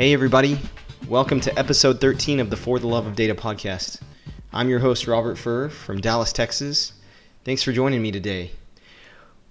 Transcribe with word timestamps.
Hey, 0.00 0.14
everybody. 0.14 0.58
Welcome 1.10 1.42
to 1.42 1.58
episode 1.58 2.00
13 2.00 2.40
of 2.40 2.48
the 2.48 2.56
For 2.56 2.78
the 2.78 2.86
Love 2.86 3.06
of 3.06 3.14
Data 3.14 3.34
podcast. 3.34 4.00
I'm 4.50 4.70
your 4.70 4.78
host, 4.78 5.06
Robert 5.06 5.36
Furr 5.36 5.68
from 5.68 6.00
Dallas, 6.00 6.32
Texas. 6.32 6.94
Thanks 7.44 7.62
for 7.62 7.70
joining 7.70 8.00
me 8.00 8.10
today. 8.10 8.52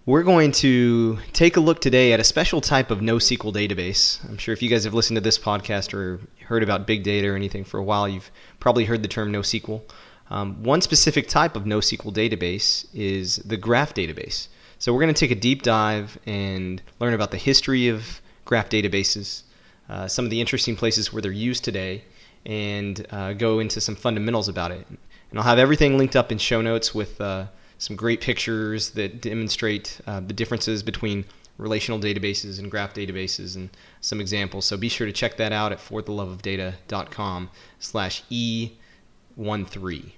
We're 0.07 0.23
going 0.23 0.51
to 0.53 1.19
take 1.33 1.57
a 1.57 1.59
look 1.59 1.81
today 1.81 2.13
at 2.13 2.19
a 2.19 2.23
special 2.23 2.61
type 2.61 2.89
of 2.89 2.97
NoSQL 2.97 3.53
database. 3.53 4.27
I'm 4.27 4.39
sure 4.39 4.51
if 4.51 4.63
you 4.63 4.71
guys 4.71 4.85
have 4.85 4.95
listened 4.95 5.17
to 5.17 5.21
this 5.21 5.37
podcast 5.37 5.93
or 5.93 6.19
heard 6.45 6.63
about 6.63 6.87
big 6.87 7.03
data 7.03 7.27
or 7.27 7.35
anything 7.35 7.63
for 7.63 7.77
a 7.77 7.83
while, 7.83 8.09
you've 8.09 8.31
probably 8.59 8.85
heard 8.85 9.03
the 9.03 9.07
term 9.07 9.31
NoSQL. 9.31 9.83
Um, 10.31 10.63
one 10.63 10.81
specific 10.81 11.27
type 11.27 11.55
of 11.55 11.65
NoSQL 11.65 12.11
database 12.11 12.87
is 12.91 13.35
the 13.35 13.55
graph 13.55 13.93
database. 13.93 14.47
So 14.79 14.95
we're 14.95 15.01
going 15.01 15.13
to 15.13 15.19
take 15.19 15.29
a 15.29 15.39
deep 15.39 15.61
dive 15.61 16.17
and 16.25 16.81
learn 16.99 17.13
about 17.13 17.29
the 17.29 17.37
history 17.37 17.87
of 17.89 18.19
graph 18.45 18.69
databases, 18.69 19.43
uh, 19.89 20.07
some 20.07 20.25
of 20.25 20.31
the 20.31 20.39
interesting 20.39 20.75
places 20.75 21.11
where 21.11 21.21
they're 21.21 21.31
used 21.31 21.63
today, 21.63 22.03
and 22.45 23.05
uh, 23.11 23.33
go 23.33 23.59
into 23.59 23.81
some 23.81 23.95
fundamentals 23.95 24.47
about 24.47 24.71
it. 24.71 24.85
And 25.29 25.39
I'll 25.39 25.45
have 25.45 25.59
everything 25.59 25.97
linked 25.97 26.15
up 26.15 26.31
in 26.31 26.37
show 26.37 26.61
notes 26.61 26.95
with 26.95 27.19
uh, 27.19 27.47
some 27.77 27.95
great 27.95 28.21
pictures 28.21 28.91
that 28.91 29.21
demonstrate 29.21 29.99
uh, 30.07 30.19
the 30.19 30.33
differences 30.33 30.83
between 30.83 31.25
relational 31.57 31.99
databases 31.99 32.59
and 32.59 32.71
graph 32.71 32.93
databases 32.93 33.55
and 33.55 33.69
some 34.01 34.21
examples. 34.21 34.65
So 34.65 34.77
be 34.77 34.89
sure 34.89 35.05
to 35.05 35.13
check 35.13 35.37
that 35.37 35.51
out 35.51 35.71
at 35.71 35.79
fortheloveofdata.com 35.79 37.49
slash 37.79 38.23
E13. 38.31 40.11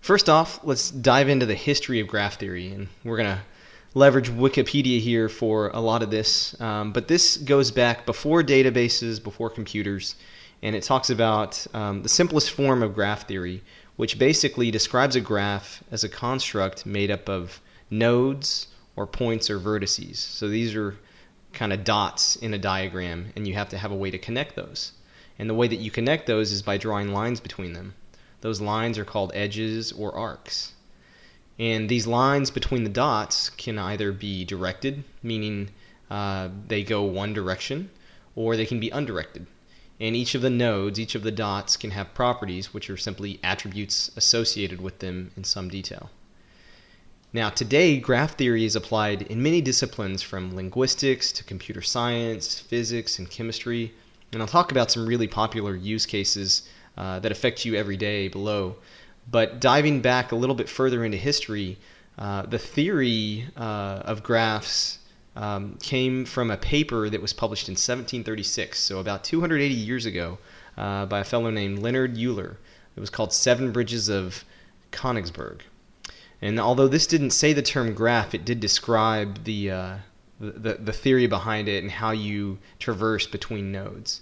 First 0.00 0.28
off, 0.28 0.60
let's 0.64 0.90
dive 0.90 1.28
into 1.28 1.46
the 1.46 1.54
history 1.54 2.00
of 2.00 2.08
graph 2.08 2.38
theory, 2.38 2.70
and 2.72 2.88
we're 3.04 3.16
going 3.16 3.36
to 3.36 3.42
leverage 3.94 4.28
Wikipedia 4.28 5.00
here 5.00 5.28
for 5.28 5.68
a 5.68 5.80
lot 5.80 6.02
of 6.02 6.10
this. 6.10 6.60
Um, 6.60 6.92
but 6.92 7.08
this 7.08 7.36
goes 7.36 7.70
back 7.70 8.04
before 8.04 8.42
databases, 8.42 9.22
before 9.22 9.50
computers, 9.50 10.16
and 10.62 10.74
it 10.74 10.82
talks 10.82 11.10
about 11.10 11.64
um, 11.72 12.02
the 12.02 12.08
simplest 12.08 12.50
form 12.50 12.82
of 12.82 12.94
graph 12.94 13.28
theory, 13.28 13.62
which 13.96 14.18
basically 14.18 14.70
describes 14.70 15.14
a 15.14 15.20
graph 15.20 15.84
as 15.92 16.02
a 16.02 16.08
construct 16.08 16.84
made 16.84 17.10
up 17.10 17.28
of 17.28 17.60
nodes 17.88 18.66
or 18.96 19.06
points 19.06 19.48
or 19.48 19.60
vertices. 19.60 20.16
So 20.16 20.48
these 20.48 20.74
are 20.74 20.96
kind 21.52 21.72
of 21.72 21.84
dots 21.84 22.36
in 22.36 22.52
a 22.52 22.58
diagram, 22.58 23.32
and 23.36 23.46
you 23.46 23.54
have 23.54 23.68
to 23.68 23.78
have 23.78 23.92
a 23.92 23.96
way 23.96 24.10
to 24.10 24.18
connect 24.18 24.56
those. 24.56 24.92
And 25.38 25.48
the 25.48 25.54
way 25.54 25.68
that 25.68 25.76
you 25.76 25.90
connect 25.90 26.26
those 26.26 26.50
is 26.50 26.62
by 26.62 26.78
drawing 26.78 27.12
lines 27.12 27.40
between 27.40 27.72
them. 27.72 27.94
Those 28.40 28.60
lines 28.60 28.98
are 28.98 29.04
called 29.04 29.32
edges 29.34 29.92
or 29.92 30.14
arcs. 30.14 30.73
And 31.58 31.88
these 31.88 32.06
lines 32.06 32.50
between 32.50 32.84
the 32.84 32.90
dots 32.90 33.50
can 33.50 33.78
either 33.78 34.12
be 34.12 34.44
directed, 34.44 35.04
meaning 35.22 35.70
uh, 36.10 36.48
they 36.66 36.82
go 36.82 37.02
one 37.02 37.32
direction, 37.32 37.90
or 38.34 38.56
they 38.56 38.66
can 38.66 38.80
be 38.80 38.90
undirected. 38.90 39.46
And 40.00 40.16
each 40.16 40.34
of 40.34 40.42
the 40.42 40.50
nodes, 40.50 40.98
each 40.98 41.14
of 41.14 41.22
the 41.22 41.30
dots, 41.30 41.76
can 41.76 41.92
have 41.92 42.14
properties 42.14 42.74
which 42.74 42.90
are 42.90 42.96
simply 42.96 43.38
attributes 43.44 44.10
associated 44.16 44.80
with 44.80 44.98
them 44.98 45.30
in 45.36 45.44
some 45.44 45.68
detail. 45.68 46.10
Now, 47.32 47.50
today, 47.50 47.98
graph 47.98 48.36
theory 48.36 48.64
is 48.64 48.76
applied 48.76 49.22
in 49.22 49.42
many 49.42 49.60
disciplines 49.60 50.22
from 50.22 50.54
linguistics 50.54 51.32
to 51.32 51.44
computer 51.44 51.82
science, 51.82 52.60
physics, 52.60 53.18
and 53.18 53.30
chemistry. 53.30 53.92
And 54.32 54.42
I'll 54.42 54.48
talk 54.48 54.72
about 54.72 54.90
some 54.90 55.06
really 55.06 55.28
popular 55.28 55.74
use 55.74 56.06
cases 56.06 56.68
uh, 56.96 57.20
that 57.20 57.32
affect 57.32 57.64
you 57.64 57.74
every 57.74 57.96
day 57.96 58.28
below. 58.28 58.76
But 59.30 59.60
diving 59.60 60.00
back 60.00 60.32
a 60.32 60.36
little 60.36 60.54
bit 60.54 60.68
further 60.68 61.04
into 61.04 61.16
history, 61.16 61.78
uh, 62.18 62.42
the 62.42 62.58
theory 62.58 63.46
uh, 63.56 64.02
of 64.04 64.22
graphs 64.22 64.98
um, 65.36 65.76
came 65.82 66.24
from 66.24 66.50
a 66.50 66.56
paper 66.56 67.08
that 67.10 67.22
was 67.22 67.32
published 67.32 67.68
in 67.68 67.72
1736, 67.72 68.78
so 68.78 68.98
about 69.00 69.24
280 69.24 69.74
years 69.74 70.06
ago, 70.06 70.38
uh, 70.76 71.06
by 71.06 71.20
a 71.20 71.24
fellow 71.24 71.50
named 71.50 71.80
Leonhard 71.80 72.16
Euler. 72.16 72.58
It 72.96 73.00
was 73.00 73.10
called 73.10 73.32
Seven 73.32 73.72
Bridges 73.72 74.08
of 74.08 74.44
Königsberg. 74.92 75.62
And 76.40 76.60
although 76.60 76.88
this 76.88 77.06
didn't 77.06 77.30
say 77.30 77.52
the 77.52 77.62
term 77.62 77.94
graph, 77.94 78.34
it 78.34 78.44
did 78.44 78.60
describe 78.60 79.44
the, 79.44 79.70
uh, 79.70 79.96
the, 80.38 80.74
the 80.74 80.92
theory 80.92 81.26
behind 81.26 81.68
it 81.68 81.82
and 81.82 81.90
how 81.90 82.10
you 82.10 82.58
traverse 82.78 83.26
between 83.26 83.72
nodes. 83.72 84.20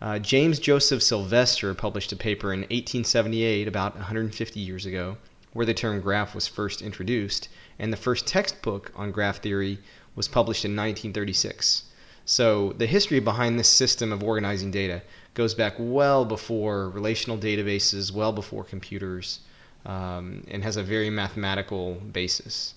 Uh, 0.00 0.18
James 0.18 0.58
Joseph 0.58 1.02
Sylvester 1.02 1.74
published 1.74 2.10
a 2.10 2.16
paper 2.16 2.54
in 2.54 2.60
1878, 2.60 3.68
about 3.68 3.94
150 3.96 4.58
years 4.58 4.86
ago, 4.86 5.18
where 5.52 5.66
the 5.66 5.74
term 5.74 6.00
graph 6.00 6.34
was 6.34 6.46
first 6.46 6.80
introduced, 6.80 7.50
and 7.78 7.92
the 7.92 7.98
first 7.98 8.26
textbook 8.26 8.90
on 8.96 9.10
graph 9.10 9.42
theory 9.42 9.78
was 10.16 10.26
published 10.26 10.64
in 10.64 10.70
1936. 10.70 11.82
So 12.24 12.72
the 12.78 12.86
history 12.86 13.20
behind 13.20 13.58
this 13.58 13.68
system 13.68 14.10
of 14.10 14.22
organizing 14.22 14.70
data 14.70 15.02
goes 15.34 15.52
back 15.54 15.74
well 15.78 16.24
before 16.24 16.88
relational 16.88 17.36
databases, 17.36 18.10
well 18.10 18.32
before 18.32 18.64
computers, 18.64 19.40
um, 19.84 20.44
and 20.48 20.62
has 20.62 20.76
a 20.78 20.82
very 20.82 21.10
mathematical 21.10 21.94
basis. 21.94 22.74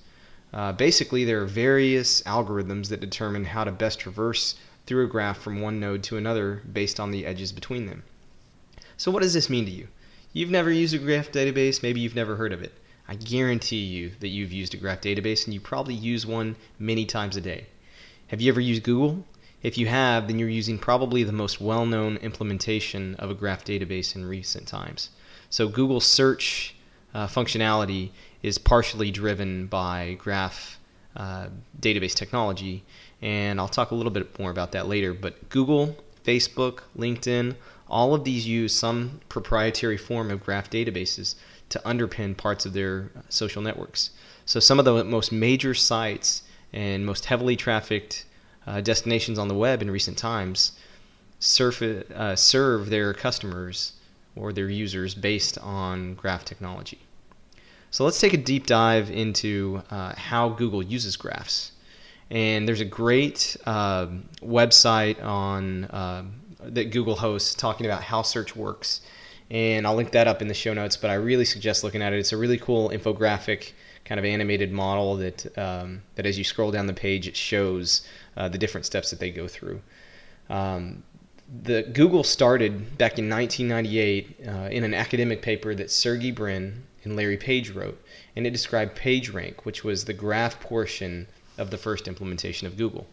Uh, 0.54 0.74
basically, 0.74 1.24
there 1.24 1.42
are 1.42 1.46
various 1.46 2.22
algorithms 2.24 2.90
that 2.90 3.00
determine 3.00 3.46
how 3.46 3.64
to 3.64 3.72
best 3.72 4.00
traverse 4.00 4.56
through 4.86 5.06
a 5.06 5.10
graph 5.10 5.40
from 5.40 5.62
one 5.62 5.80
node 5.80 6.04
to 6.04 6.18
another 6.18 6.62
based 6.72 7.00
on 7.00 7.12
the 7.12 7.26
edges 7.26 7.52
between 7.52 7.86
them. 7.86 8.04
So, 8.98 9.12
what 9.12 9.22
does 9.24 9.34
this 9.34 9.50
mean 9.50 9.66
to 9.66 9.72
you? 9.72 9.88
You've 10.34 10.50
never 10.50 10.72
used 10.72 10.94
a 10.94 10.98
graph 10.98 11.32
database, 11.32 11.84
maybe 11.84 12.00
you've 12.00 12.16
never 12.16 12.36
heard 12.36 12.54
of 12.54 12.62
it. 12.62 12.74
I 13.08 13.16
guarantee 13.16 13.84
you 13.84 14.12
that 14.20 14.30
you've 14.30 14.54
used 14.54 14.74
a 14.74 14.78
graph 14.78 15.02
database 15.02 15.46
and 15.46 15.54
you 15.54 15.60
probably 15.60 15.94
use 15.94 16.26
one 16.26 16.56
many 16.80 17.06
times 17.06 17.36
a 17.36 17.42
day. 17.42 17.68
Have 18.28 18.42
you 18.42 18.52
ever 18.52 18.62
used 18.62 18.84
Google? 18.84 19.26
If 19.62 19.78
you 19.78 19.88
have, 19.88 20.28
then 20.28 20.40
you're 20.40 20.50
using 20.50 20.78
probably 20.78 21.24
the 21.24 21.32
most 21.32 21.62
well 21.62 21.86
known 21.86 22.18
implementation 22.18 23.16
of 23.16 23.30
a 23.30 23.34
graph 23.34 23.64
database 23.64 24.16
in 24.16 24.26
recent 24.26 24.68
times. 24.68 25.10
So, 25.50 25.68
Google 25.68 26.00
search 26.00 26.76
uh, 27.14 27.28
functionality 27.28 28.10
is 28.42 28.58
partially 28.58 29.12
driven 29.12 29.68
by 29.68 30.16
graph 30.20 30.80
uh, 31.16 31.48
database 31.80 32.16
technology, 32.16 32.84
and 33.24 33.58
I'll 33.58 33.70
talk 33.70 33.92
a 33.92 33.96
little 33.96 34.12
bit 34.12 34.38
more 34.38 34.52
about 34.52 34.74
that 34.74 34.88
later. 34.88 35.14
But 35.14 35.48
Google, 35.48 35.96
Facebook, 36.26 36.82
LinkedIn, 36.98 37.56
all 37.88 38.14
of 38.14 38.26
these 38.26 38.46
use 38.46 38.78
some 38.78 39.22
proprietary 39.30 39.98
form 39.98 40.30
of 40.30 40.44
graph 40.44 40.70
databases 40.70 41.36
to 41.70 41.80
underpin 41.86 42.36
parts 42.36 42.66
of 42.66 42.74
their 42.74 43.12
social 43.30 43.62
networks. 43.62 44.10
So 44.46 44.60
some 44.60 44.78
of 44.78 44.84
the 44.84 45.06
most 45.06 45.32
major 45.32 45.74
sites 45.74 46.44
and 46.74 47.06
most 47.06 47.24
heavily 47.26 47.56
trafficked 47.56 48.26
uh, 48.68 48.82
destinations 48.82 49.40
on 49.40 49.48
the 49.48 49.56
web 49.56 49.82
in 49.82 49.90
recent 49.90 50.18
times 50.18 50.74
surf, 51.40 51.82
uh, 51.82 52.36
serve 52.36 52.90
their 52.90 53.14
customers 53.14 53.94
or 54.36 54.52
their 54.52 54.70
users 54.70 55.16
based 55.16 55.58
on 55.60 56.16
graph 56.16 56.44
technology. 56.44 57.00
So 57.90 58.04
let's 58.04 58.20
take 58.20 58.34
a 58.34 58.38
deep 58.38 58.66
dive 58.66 59.10
into 59.10 59.82
uh, 59.90 60.14
how 60.16 60.50
Google 60.50 60.84
uses 60.84 61.16
graphs 61.16 61.72
and 62.30 62.68
there's 62.68 62.82
a 62.82 62.86
great 62.86 63.58
uh, 63.66 64.08
website 64.42 65.24
on 65.24 65.86
uh, 65.86 66.24
that 66.62 66.92
Google 66.92 67.16
hosts 67.16 67.56
talking 67.56 67.86
about 67.86 68.04
how 68.04 68.22
search 68.22 68.56
works, 68.56 69.02
and 69.52 69.86
I'll 69.86 69.96
link 69.96 70.12
that 70.12 70.28
up 70.28 70.42
in 70.42 70.48
the 70.48 70.54
show 70.54 70.74
notes. 70.74 70.98
But 70.98 71.12
I 71.12 71.16
really 71.16 71.46
suggest 71.46 71.84
looking 71.84 72.02
at 72.02 72.14
it. 72.14 72.20
It's 72.20 72.32
a 72.32 72.38
really 72.38 72.58
cool 72.58 72.90
infographic, 72.90 73.74
kind 74.06 74.20
of 74.20 74.26
animated 74.26 74.72
model 74.72 75.18
that 75.18 75.58
um, 75.58 76.02
that 76.16 76.26
as 76.26 76.38
you 76.38 76.44
scroll 76.44 76.72
down 76.72 76.88
the 76.88 76.94
page, 76.94 77.28
it 77.28 77.36
shows 77.36 78.08
uh, 78.38 78.50
the 78.50 78.58
different 78.58 78.86
steps 78.86 79.10
that 79.10 79.20
they 79.20 79.30
go 79.30 79.48
through. 79.48 79.82
Um, 80.50 81.04
the 81.64 81.84
Google 81.84 82.24
started 82.24 82.98
back 82.98 83.20
in 83.20 83.30
1998 83.30 84.48
uh, 84.48 84.52
in 84.72 84.84
an 84.84 84.94
academic 84.94 85.42
paper 85.42 85.76
that 85.76 85.92
Sergey 85.92 86.32
Brin 86.32 86.84
and 87.04 87.16
Larry 87.16 87.38
Page 87.38 87.70
wrote, 87.72 88.02
and 88.36 88.48
it 88.48 88.52
described 88.52 88.98
PageRank, 88.98 89.62
which 89.62 89.84
was 89.84 90.06
the 90.06 90.14
graph 90.14 90.60
portion 90.60 91.28
of 91.58 91.70
the 91.72 91.78
first 91.78 92.08
implementation 92.08 92.68
of 92.68 92.78
Google. 92.78 93.08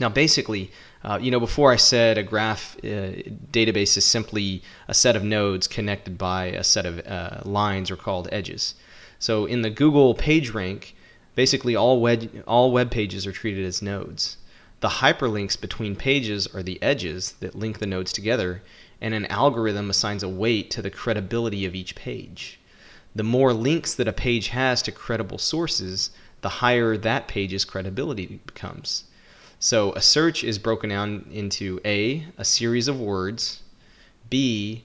Now, 0.00 0.08
basically, 0.08 0.70
uh, 1.04 1.18
you 1.20 1.30
know, 1.30 1.40
before 1.40 1.72
I 1.72 1.76
said 1.76 2.16
a 2.16 2.22
graph 2.22 2.76
uh, 2.78 3.22
database 3.52 3.96
is 3.96 4.04
simply 4.04 4.62
a 4.88 4.94
set 4.94 5.16
of 5.16 5.22
nodes 5.22 5.66
connected 5.66 6.16
by 6.16 6.46
a 6.46 6.64
set 6.64 6.86
of 6.86 7.06
uh, 7.06 7.40
lines 7.44 7.90
or 7.90 7.96
called 7.96 8.28
edges. 8.32 8.74
So 9.18 9.44
in 9.44 9.62
the 9.62 9.70
Google 9.70 10.14
PageRank, 10.14 10.92
basically 11.34 11.76
all 11.76 12.00
web, 12.00 12.42
all 12.46 12.72
web 12.72 12.90
pages 12.90 13.26
are 13.26 13.32
treated 13.32 13.64
as 13.64 13.82
nodes. 13.82 14.38
The 14.80 14.88
hyperlinks 14.88 15.60
between 15.60 15.94
pages 15.94 16.48
are 16.48 16.62
the 16.62 16.82
edges 16.82 17.34
that 17.40 17.54
link 17.54 17.78
the 17.78 17.86
nodes 17.86 18.12
together, 18.12 18.62
and 19.00 19.14
an 19.14 19.26
algorithm 19.26 19.90
assigns 19.90 20.22
a 20.22 20.28
weight 20.28 20.70
to 20.72 20.82
the 20.82 20.90
credibility 20.90 21.64
of 21.64 21.74
each 21.74 21.94
page. 21.94 22.58
The 23.14 23.22
more 23.22 23.52
links 23.52 23.94
that 23.94 24.08
a 24.08 24.12
page 24.12 24.48
has 24.48 24.82
to 24.82 24.90
credible 24.90 25.38
sources, 25.38 26.10
the 26.42 26.48
higher 26.48 26.96
that 26.96 27.28
page's 27.28 27.64
credibility 27.64 28.40
becomes. 28.46 29.04
So 29.58 29.92
a 29.92 30.02
search 30.02 30.44
is 30.44 30.58
broken 30.58 30.90
down 30.90 31.26
into 31.30 31.80
A, 31.84 32.26
a 32.36 32.44
series 32.44 32.88
of 32.88 33.00
words, 33.00 33.62
B, 34.28 34.84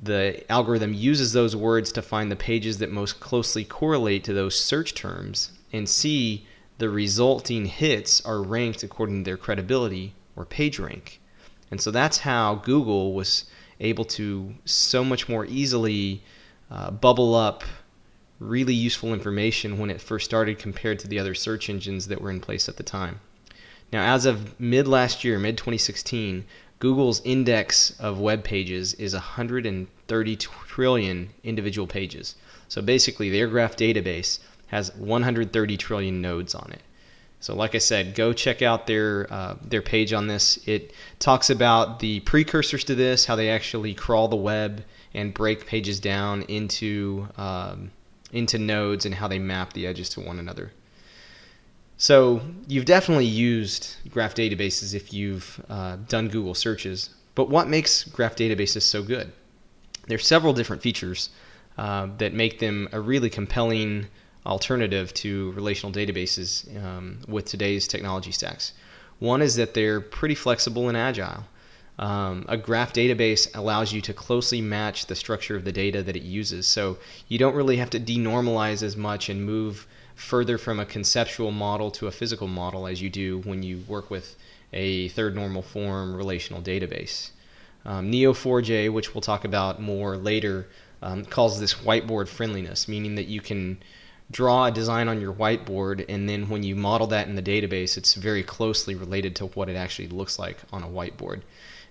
the 0.00 0.44
algorithm 0.52 0.92
uses 0.92 1.32
those 1.32 1.56
words 1.56 1.90
to 1.92 2.02
find 2.02 2.30
the 2.30 2.36
pages 2.36 2.78
that 2.78 2.90
most 2.90 3.18
closely 3.20 3.64
correlate 3.64 4.24
to 4.24 4.34
those 4.34 4.58
search 4.58 4.94
terms, 4.94 5.52
and 5.72 5.88
C, 5.88 6.46
the 6.78 6.90
resulting 6.90 7.64
hits 7.64 8.20
are 8.26 8.42
ranked 8.42 8.82
according 8.82 9.24
to 9.24 9.24
their 9.24 9.38
credibility 9.38 10.14
or 10.36 10.44
page 10.44 10.78
rank. 10.78 11.20
And 11.70 11.80
so 11.80 11.90
that's 11.90 12.18
how 12.18 12.56
Google 12.56 13.14
was 13.14 13.46
able 13.80 14.04
to 14.04 14.54
so 14.66 15.02
much 15.02 15.28
more 15.28 15.46
easily 15.46 16.22
uh, 16.70 16.90
bubble 16.90 17.34
up 17.34 17.64
really 18.38 18.74
useful 18.74 19.12
information 19.12 19.78
when 19.78 19.90
it 19.90 20.00
first 20.00 20.24
started 20.24 20.58
compared 20.58 20.98
to 20.98 21.08
the 21.08 21.18
other 21.18 21.34
search 21.34 21.70
engines 21.70 22.08
that 22.08 22.20
were 22.20 22.30
in 22.30 22.40
place 22.40 22.68
at 22.68 22.76
the 22.76 22.82
time. 22.82 23.20
Now, 23.92 24.14
as 24.14 24.26
of 24.26 24.58
mid 24.60 24.88
last 24.88 25.24
year, 25.24 25.38
mid 25.38 25.56
2016, 25.56 26.44
Google's 26.78 27.22
index 27.24 27.98
of 27.98 28.18
web 28.20 28.44
pages 28.44 28.94
is 28.94 29.14
130 29.14 30.36
trillion 30.36 31.30
individual 31.42 31.86
pages. 31.86 32.34
So 32.68 32.82
basically, 32.82 33.30
their 33.30 33.46
graph 33.46 33.76
database 33.76 34.40
has 34.66 34.94
130 34.96 35.76
trillion 35.76 36.20
nodes 36.20 36.54
on 36.54 36.70
it. 36.72 36.82
So, 37.38 37.54
like 37.54 37.74
I 37.74 37.78
said, 37.78 38.14
go 38.14 38.32
check 38.32 38.60
out 38.60 38.86
their 38.86 39.32
uh, 39.32 39.54
their 39.62 39.82
page 39.82 40.12
on 40.12 40.26
this. 40.26 40.58
It 40.66 40.92
talks 41.18 41.48
about 41.48 42.00
the 42.00 42.20
precursors 42.20 42.84
to 42.84 42.94
this, 42.94 43.26
how 43.26 43.36
they 43.36 43.50
actually 43.50 43.94
crawl 43.94 44.28
the 44.28 44.36
web 44.36 44.84
and 45.14 45.32
break 45.32 45.66
pages 45.66 46.00
down 46.00 46.42
into 46.42 47.28
um, 47.38 47.90
into 48.32 48.58
nodes, 48.58 49.06
and 49.06 49.14
how 49.14 49.28
they 49.28 49.38
map 49.38 49.72
the 49.72 49.86
edges 49.86 50.08
to 50.10 50.20
one 50.20 50.38
another. 50.38 50.72
So 51.98 52.42
you've 52.68 52.84
definitely 52.84 53.26
used 53.26 53.96
graph 54.10 54.34
databases 54.34 54.94
if 54.94 55.12
you've 55.12 55.64
uh, 55.68 55.96
done 56.08 56.28
Google 56.28 56.54
searches. 56.54 57.10
But 57.34 57.48
what 57.48 57.68
makes 57.68 58.04
graph 58.04 58.36
databases 58.36 58.82
so 58.82 59.02
good? 59.02 59.32
There's 60.06 60.26
several 60.26 60.52
different 60.52 60.82
features 60.82 61.30
uh, 61.78 62.08
that 62.18 62.32
make 62.32 62.58
them 62.58 62.88
a 62.92 63.00
really 63.00 63.30
compelling 63.30 64.06
alternative 64.44 65.12
to 65.14 65.52
relational 65.52 65.92
databases 65.92 66.68
um, 66.84 67.18
with 67.26 67.46
today's 67.46 67.88
technology 67.88 68.30
stacks. 68.30 68.72
One 69.18 69.42
is 69.42 69.56
that 69.56 69.74
they're 69.74 70.00
pretty 70.00 70.34
flexible 70.34 70.88
and 70.88 70.96
agile. 70.96 71.44
Um, 71.98 72.44
a 72.48 72.58
graph 72.58 72.92
database 72.92 73.48
allows 73.54 73.92
you 73.92 74.00
to 74.02 74.12
closely 74.12 74.60
match 74.60 75.06
the 75.06 75.14
structure 75.14 75.56
of 75.56 75.64
the 75.64 75.72
data 75.72 76.02
that 76.02 76.16
it 76.16 76.22
uses. 76.22 76.66
So 76.66 76.98
you 77.28 77.38
don't 77.38 77.54
really 77.54 77.78
have 77.78 77.90
to 77.90 78.00
denormalize 78.00 78.82
as 78.82 78.96
much 78.96 79.28
and 79.30 79.46
move 79.46 79.86
further 80.14 80.58
from 80.58 80.78
a 80.78 80.86
conceptual 80.86 81.50
model 81.50 81.90
to 81.92 82.06
a 82.06 82.10
physical 82.10 82.48
model 82.48 82.86
as 82.86 83.00
you 83.00 83.08
do 83.08 83.38
when 83.40 83.62
you 83.62 83.82
work 83.88 84.10
with 84.10 84.36
a 84.72 85.08
third 85.08 85.34
normal 85.34 85.62
form 85.62 86.14
relational 86.14 86.60
database. 86.60 87.30
Um, 87.84 88.10
Neo4j, 88.10 88.92
which 88.92 89.14
we'll 89.14 89.22
talk 89.22 89.44
about 89.44 89.80
more 89.80 90.16
later, 90.16 90.66
um, 91.02 91.24
calls 91.24 91.60
this 91.60 91.74
whiteboard 91.74 92.28
friendliness, 92.28 92.88
meaning 92.88 93.14
that 93.14 93.26
you 93.26 93.40
can 93.40 93.78
draw 94.30 94.66
a 94.66 94.72
design 94.72 95.08
on 95.08 95.20
your 95.20 95.32
whiteboard, 95.32 96.04
and 96.08 96.28
then 96.28 96.48
when 96.48 96.62
you 96.62 96.74
model 96.74 97.06
that 97.06 97.28
in 97.28 97.36
the 97.36 97.42
database, 97.42 97.96
it's 97.96 98.14
very 98.14 98.42
closely 98.42 98.94
related 98.94 99.36
to 99.36 99.46
what 99.46 99.68
it 99.68 99.76
actually 99.76 100.08
looks 100.08 100.38
like 100.38 100.58
on 100.72 100.82
a 100.82 100.88
whiteboard. 100.88 101.42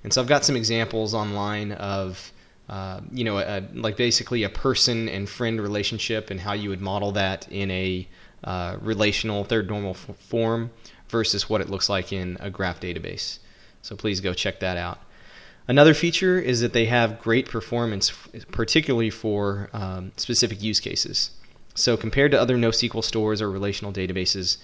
And 0.06 0.14
so 0.14 0.22
I've 0.22 0.28
got 0.28 0.46
some 0.46 0.56
examples 0.56 1.16
online 1.16 1.72
of 1.72 2.32
uh, 2.70 3.02
you 3.12 3.24
know, 3.24 3.40
a, 3.40 3.64
like 3.74 3.98
basically 3.98 4.44
a 4.44 4.50
person 4.50 5.10
and 5.10 5.28
friend 5.28 5.60
relationship 5.60 6.30
and 6.30 6.40
how 6.40 6.54
you 6.54 6.70
would 6.70 6.80
model 6.80 7.12
that 7.14 7.48
in 7.52 7.72
a 7.72 8.08
uh, 8.44 8.78
relational 8.82 9.44
third 9.44 9.68
normal 9.68 9.92
f- 9.92 10.16
form 10.20 10.70
versus 11.10 11.50
what 11.50 11.60
it 11.60 11.72
looks 11.72 11.90
like 11.90 12.14
in 12.14 12.38
a 12.40 12.52
graph 12.52 12.80
database. 12.80 13.40
So 13.82 13.96
please 13.96 14.20
go 14.20 14.32
check 14.36 14.60
that 14.60 14.78
out. 14.78 15.00
Another 15.68 15.96
feature 15.96 16.38
is 16.38 16.62
that 16.62 16.74
they 16.74 16.86
have 16.86 17.20
great 17.20 17.50
performance, 17.50 18.12
particularly 18.52 19.10
for 19.10 19.72
um, 19.74 20.12
specific 20.18 20.62
use 20.62 20.80
cases. 20.80 21.32
So 21.74 21.98
compared 21.98 22.30
to 22.30 22.40
other 22.40 22.58
NoSQL 22.58 23.04
stores 23.04 23.42
or 23.42 23.50
relational 23.50 23.92
databases, 23.92 24.58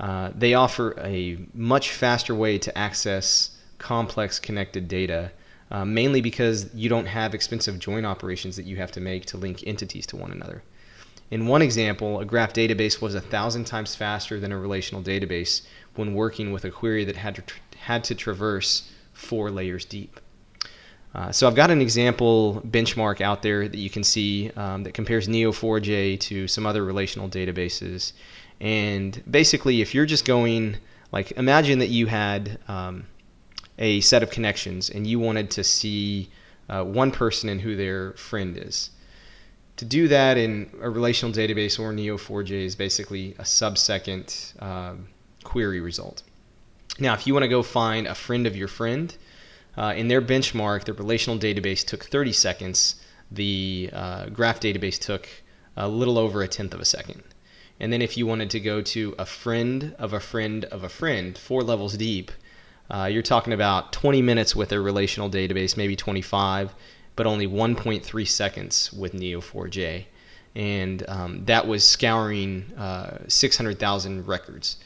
uh, 0.00 0.30
they 0.34 0.54
offer 0.54 0.98
a 0.98 1.36
much 1.52 1.90
faster 1.90 2.34
way 2.34 2.56
to 2.56 2.78
access 2.78 3.55
complex 3.78 4.38
connected 4.38 4.88
data 4.88 5.30
uh, 5.70 5.84
mainly 5.84 6.20
because 6.20 6.72
you 6.74 6.88
don't 6.88 7.06
have 7.06 7.34
expensive 7.34 7.78
join 7.78 8.04
operations 8.04 8.56
that 8.56 8.66
you 8.66 8.76
have 8.76 8.92
to 8.92 9.00
make 9.00 9.26
to 9.26 9.36
link 9.36 9.64
entities 9.66 10.06
to 10.06 10.16
one 10.16 10.30
another. 10.30 10.62
In 11.30 11.48
one 11.48 11.60
example, 11.60 12.20
a 12.20 12.24
graph 12.24 12.52
database 12.52 13.00
was 13.00 13.16
a 13.16 13.20
thousand 13.20 13.64
times 13.64 13.96
faster 13.96 14.38
than 14.38 14.52
a 14.52 14.58
relational 14.58 15.02
database 15.02 15.62
when 15.96 16.14
working 16.14 16.52
with 16.52 16.64
a 16.64 16.70
query 16.70 17.04
that 17.04 17.16
had 17.16 17.34
to, 17.34 17.42
tra- 17.42 17.60
had 17.78 18.04
to 18.04 18.14
traverse 18.14 18.88
four 19.12 19.50
layers 19.50 19.84
deep. 19.84 20.20
Uh, 21.14 21.32
so 21.32 21.48
I've 21.48 21.54
got 21.56 21.70
an 21.70 21.80
example 21.80 22.62
benchmark 22.68 23.20
out 23.20 23.42
there 23.42 23.66
that 23.66 23.78
you 23.78 23.90
can 23.90 24.04
see 24.04 24.50
um, 24.54 24.84
that 24.84 24.94
compares 24.94 25.26
Neo4j 25.26 26.20
to 26.20 26.46
some 26.46 26.66
other 26.66 26.84
relational 26.84 27.28
databases. 27.28 28.12
And 28.60 29.20
basically, 29.28 29.80
if 29.80 29.94
you're 29.94 30.06
just 30.06 30.26
going, 30.26 30.76
like, 31.10 31.32
imagine 31.32 31.80
that 31.80 31.88
you 31.88 32.06
had 32.06 32.58
um, 32.68 33.06
a 33.78 34.00
set 34.00 34.22
of 34.22 34.30
connections 34.30 34.90
and 34.90 35.06
you 35.06 35.18
wanted 35.18 35.50
to 35.50 35.64
see 35.64 36.30
uh, 36.68 36.82
one 36.82 37.10
person 37.10 37.48
and 37.48 37.60
who 37.60 37.76
their 37.76 38.12
friend 38.12 38.56
is. 38.56 38.90
To 39.76 39.84
do 39.84 40.08
that 40.08 40.38
in 40.38 40.70
a 40.80 40.88
relational 40.88 41.34
database 41.34 41.78
or 41.78 41.92
Neo4j 41.92 42.50
is 42.50 42.74
basically 42.74 43.34
a 43.38 43.44
sub-second 43.44 44.34
uh, 44.58 44.94
query 45.44 45.80
result. 45.80 46.22
Now, 46.98 47.12
if 47.12 47.26
you 47.26 47.34
want 47.34 47.44
to 47.44 47.48
go 47.48 47.62
find 47.62 48.06
a 48.06 48.14
friend 48.14 48.46
of 48.46 48.56
your 48.56 48.68
friend, 48.68 49.14
uh, 49.76 49.92
in 49.94 50.08
their 50.08 50.22
benchmark, 50.22 50.84
the 50.84 50.94
relational 50.94 51.38
database 51.38 51.84
took 51.84 52.04
30 52.04 52.32
seconds. 52.32 52.96
The 53.30 53.90
uh, 53.92 54.26
graph 54.30 54.60
database 54.60 54.98
took 54.98 55.28
a 55.76 55.88
little 55.88 56.16
over 56.16 56.42
a 56.42 56.48
tenth 56.48 56.72
of 56.72 56.80
a 56.80 56.86
second. 56.86 57.22
And 57.78 57.92
then 57.92 58.00
if 58.00 58.16
you 58.16 58.26
wanted 58.26 58.48
to 58.50 58.60
go 58.60 58.80
to 58.80 59.14
a 59.18 59.26
friend 59.26 59.94
of 59.98 60.14
a 60.14 60.20
friend 60.20 60.64
of 60.66 60.82
a 60.82 60.88
friend, 60.88 61.36
four 61.36 61.62
levels 61.62 61.98
deep, 61.98 62.32
uh, 62.90 63.08
you're 63.10 63.22
talking 63.22 63.52
about 63.52 63.92
20 63.92 64.22
minutes 64.22 64.54
with 64.54 64.72
a 64.72 64.80
relational 64.80 65.28
database, 65.28 65.76
maybe 65.76 65.96
25, 65.96 66.74
but 67.16 67.26
only 67.26 67.46
1.3 67.46 68.28
seconds 68.28 68.92
with 68.92 69.12
Neo4j. 69.12 70.04
And 70.54 71.04
um, 71.08 71.44
that 71.46 71.66
was 71.66 71.86
scouring 71.86 72.72
uh, 72.76 73.18
600,000 73.28 74.26
records. 74.26 74.76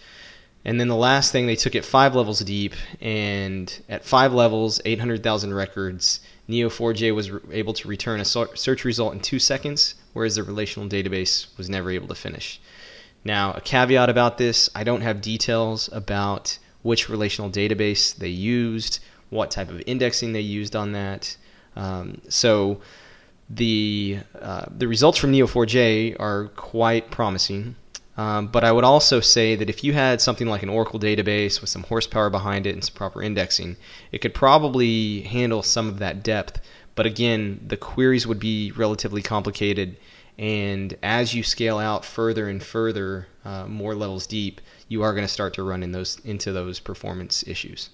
And 0.65 0.79
then 0.79 0.89
the 0.89 0.97
last 0.97 1.33
thing, 1.33 1.47
they 1.47 1.57
took 1.57 1.75
it 1.75 1.85
five 1.85 2.15
levels 2.15 2.41
deep, 2.41 2.75
and 3.01 3.73
at 3.89 4.05
five 4.05 4.35
levels, 4.35 4.81
800,000 4.85 5.55
records, 5.55 6.21
Neo4j 6.51 7.15
was 7.15 7.31
re- 7.31 7.41
able 7.53 7.73
to 7.75 7.89
return 7.89 8.21
a 8.21 8.25
search 8.25 8.85
result 8.85 9.15
in 9.15 9.21
two 9.21 9.39
seconds, 9.39 9.95
whereas 10.13 10.35
the 10.35 10.43
relational 10.43 10.89
database 10.89 11.47
was 11.57 11.71
never 11.71 11.91
able 11.91 12.09
to 12.09 12.15
finish. 12.15 12.61
Now, 13.25 13.53
a 13.53 13.61
caveat 13.61 14.11
about 14.11 14.39
this 14.39 14.69
I 14.75 14.85
don't 14.85 15.03
have 15.03 15.21
details 15.21 15.89
about 15.93 16.59
which 16.83 17.09
relational 17.09 17.51
database 17.51 18.17
they 18.17 18.29
used, 18.29 19.01
what 19.31 19.51
type 19.51 19.71
of 19.71 19.83
indexing 19.87 20.33
they 20.33 20.41
used 20.41 20.75
on 20.75 20.93
that. 20.93 21.37
Um, 21.77 22.21
so 22.29 22.81
the 23.49 24.19
uh, 24.41 24.67
the 24.71 24.87
results 24.87 25.19
from 25.19 25.33
Neo4j 25.33 26.19
are 26.21 26.49
quite 26.49 27.11
promising. 27.11 27.77
Um, 28.17 28.49
but 28.49 28.65
I 28.65 28.73
would 28.73 28.85
also 28.85 29.21
say 29.21 29.55
that 29.57 29.71
if 29.71 29.83
you 29.83 29.95
had 29.95 30.21
something 30.21 30.47
like 30.47 30.63
an 30.63 30.69
Oracle 30.69 31.01
database 31.01 31.61
with 31.61 31.71
some 31.71 31.85
horsepower 31.85 32.29
behind 32.29 32.67
it 32.67 32.75
and 32.75 32.85
some 32.85 32.95
proper 32.95 33.23
indexing, 33.23 33.77
it 34.13 34.19
could 34.19 34.35
probably 34.35 35.23
handle 35.23 35.63
some 35.63 35.89
of 35.89 36.01
that 36.01 36.23
depth. 36.23 36.61
But 36.95 37.07
again, 37.07 37.65
the 37.67 37.79
queries 37.79 38.27
would 38.27 38.39
be 38.39 38.73
relatively 38.73 39.23
complicated, 39.23 39.97
and 40.41 40.97
as 41.03 41.35
you 41.35 41.43
scale 41.43 41.77
out 41.77 42.03
further 42.03 42.49
and 42.49 42.63
further, 42.63 43.29
uh, 43.45 43.67
more 43.67 43.95
levels 43.95 44.27
deep, 44.27 44.63
you 44.89 45.03
are 45.03 45.13
going 45.13 45.27
to 45.27 45.33
start 45.33 45.53
to 45.55 45.63
run 45.63 45.83
in 45.83 45.93
those 45.93 46.19
into 46.25 46.51
those 46.51 46.81
performance 46.81 47.47
issues. 47.47 47.91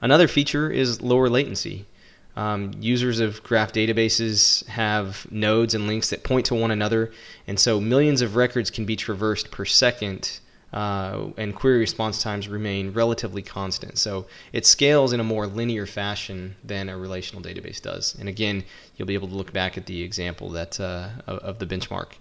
Another 0.00 0.26
feature 0.26 0.68
is 0.68 1.00
lower 1.00 1.28
latency. 1.28 1.86
Um, 2.34 2.72
users 2.80 3.20
of 3.20 3.40
graph 3.44 3.72
databases 3.72 4.66
have 4.66 5.30
nodes 5.30 5.74
and 5.74 5.86
links 5.86 6.10
that 6.10 6.24
point 6.24 6.46
to 6.46 6.56
one 6.56 6.72
another, 6.72 7.12
and 7.46 7.58
so 7.58 7.80
millions 7.80 8.20
of 8.20 8.34
records 8.34 8.68
can 8.68 8.84
be 8.84 8.96
traversed 8.96 9.52
per 9.52 9.64
second, 9.64 10.40
uh, 10.76 11.30
and 11.38 11.54
query 11.54 11.78
response 11.78 12.22
times 12.22 12.48
remain 12.48 12.92
relatively 12.92 13.40
constant. 13.40 13.96
So 13.96 14.26
it 14.52 14.66
scales 14.66 15.14
in 15.14 15.20
a 15.20 15.24
more 15.24 15.46
linear 15.46 15.86
fashion 15.86 16.54
than 16.62 16.90
a 16.90 16.98
relational 16.98 17.42
database 17.42 17.80
does. 17.80 18.14
And 18.20 18.28
again, 18.28 18.62
you'll 18.94 19.08
be 19.08 19.14
able 19.14 19.28
to 19.28 19.34
look 19.34 19.54
back 19.54 19.78
at 19.78 19.86
the 19.86 20.02
example 20.02 20.50
that 20.50 20.78
uh, 20.78 21.08
of 21.26 21.58
the 21.58 21.64
benchmark. 21.64 22.12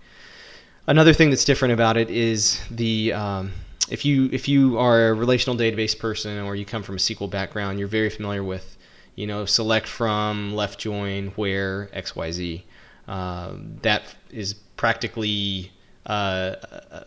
Another 0.87 1.11
thing 1.11 1.31
that's 1.31 1.43
different 1.43 1.73
about 1.73 1.97
it 1.97 2.09
is 2.09 2.61
the 2.71 3.11
um, 3.11 3.51
if 3.89 4.05
you 4.05 4.29
if 4.31 4.47
you 4.47 4.79
are 4.79 5.09
a 5.09 5.13
relational 5.13 5.57
database 5.57 5.97
person 5.99 6.39
or 6.39 6.55
you 6.55 6.63
come 6.63 6.81
from 6.81 6.95
a 6.95 6.99
SQL 6.99 7.29
background, 7.29 7.77
you're 7.77 7.89
very 7.89 8.09
familiar 8.09 8.43
with 8.43 8.77
you 9.15 9.27
know 9.27 9.43
select 9.43 9.85
from, 9.85 10.53
left 10.55 10.79
join, 10.79 11.27
where, 11.35 11.89
X 11.91 12.15
Y 12.15 12.31
Z. 12.31 12.65
Uh, 13.05 13.55
that 13.81 14.15
is 14.31 14.53
practically 14.77 15.73
uh, 16.05 16.55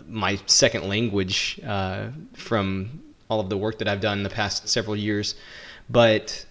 my 0.07 0.39
second 0.47 0.89
language 0.89 1.61
uh, 1.67 2.09
from 2.33 3.03
all 3.29 3.41
of 3.41 3.49
the 3.49 3.57
work 3.57 3.79
that 3.79 3.89
I've 3.89 4.01
done 4.01 4.19
in 4.19 4.25
the 4.25 4.31
past 4.31 4.69
several 4.69 4.97
years. 4.97 5.35
But 5.91 6.45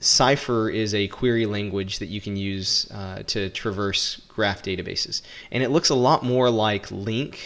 Cypher 0.00 0.68
is 0.68 0.94
a 0.94 1.08
query 1.08 1.46
language 1.46 1.98
that 2.00 2.06
you 2.06 2.20
can 2.20 2.36
use 2.36 2.90
uh, 2.92 3.22
to 3.28 3.50
traverse 3.50 4.22
graph 4.28 4.62
databases, 4.62 5.22
and 5.50 5.62
it 5.62 5.70
looks 5.70 5.90
a 5.90 5.94
lot 5.94 6.24
more 6.24 6.50
like 6.50 6.88
LINQ 6.88 7.36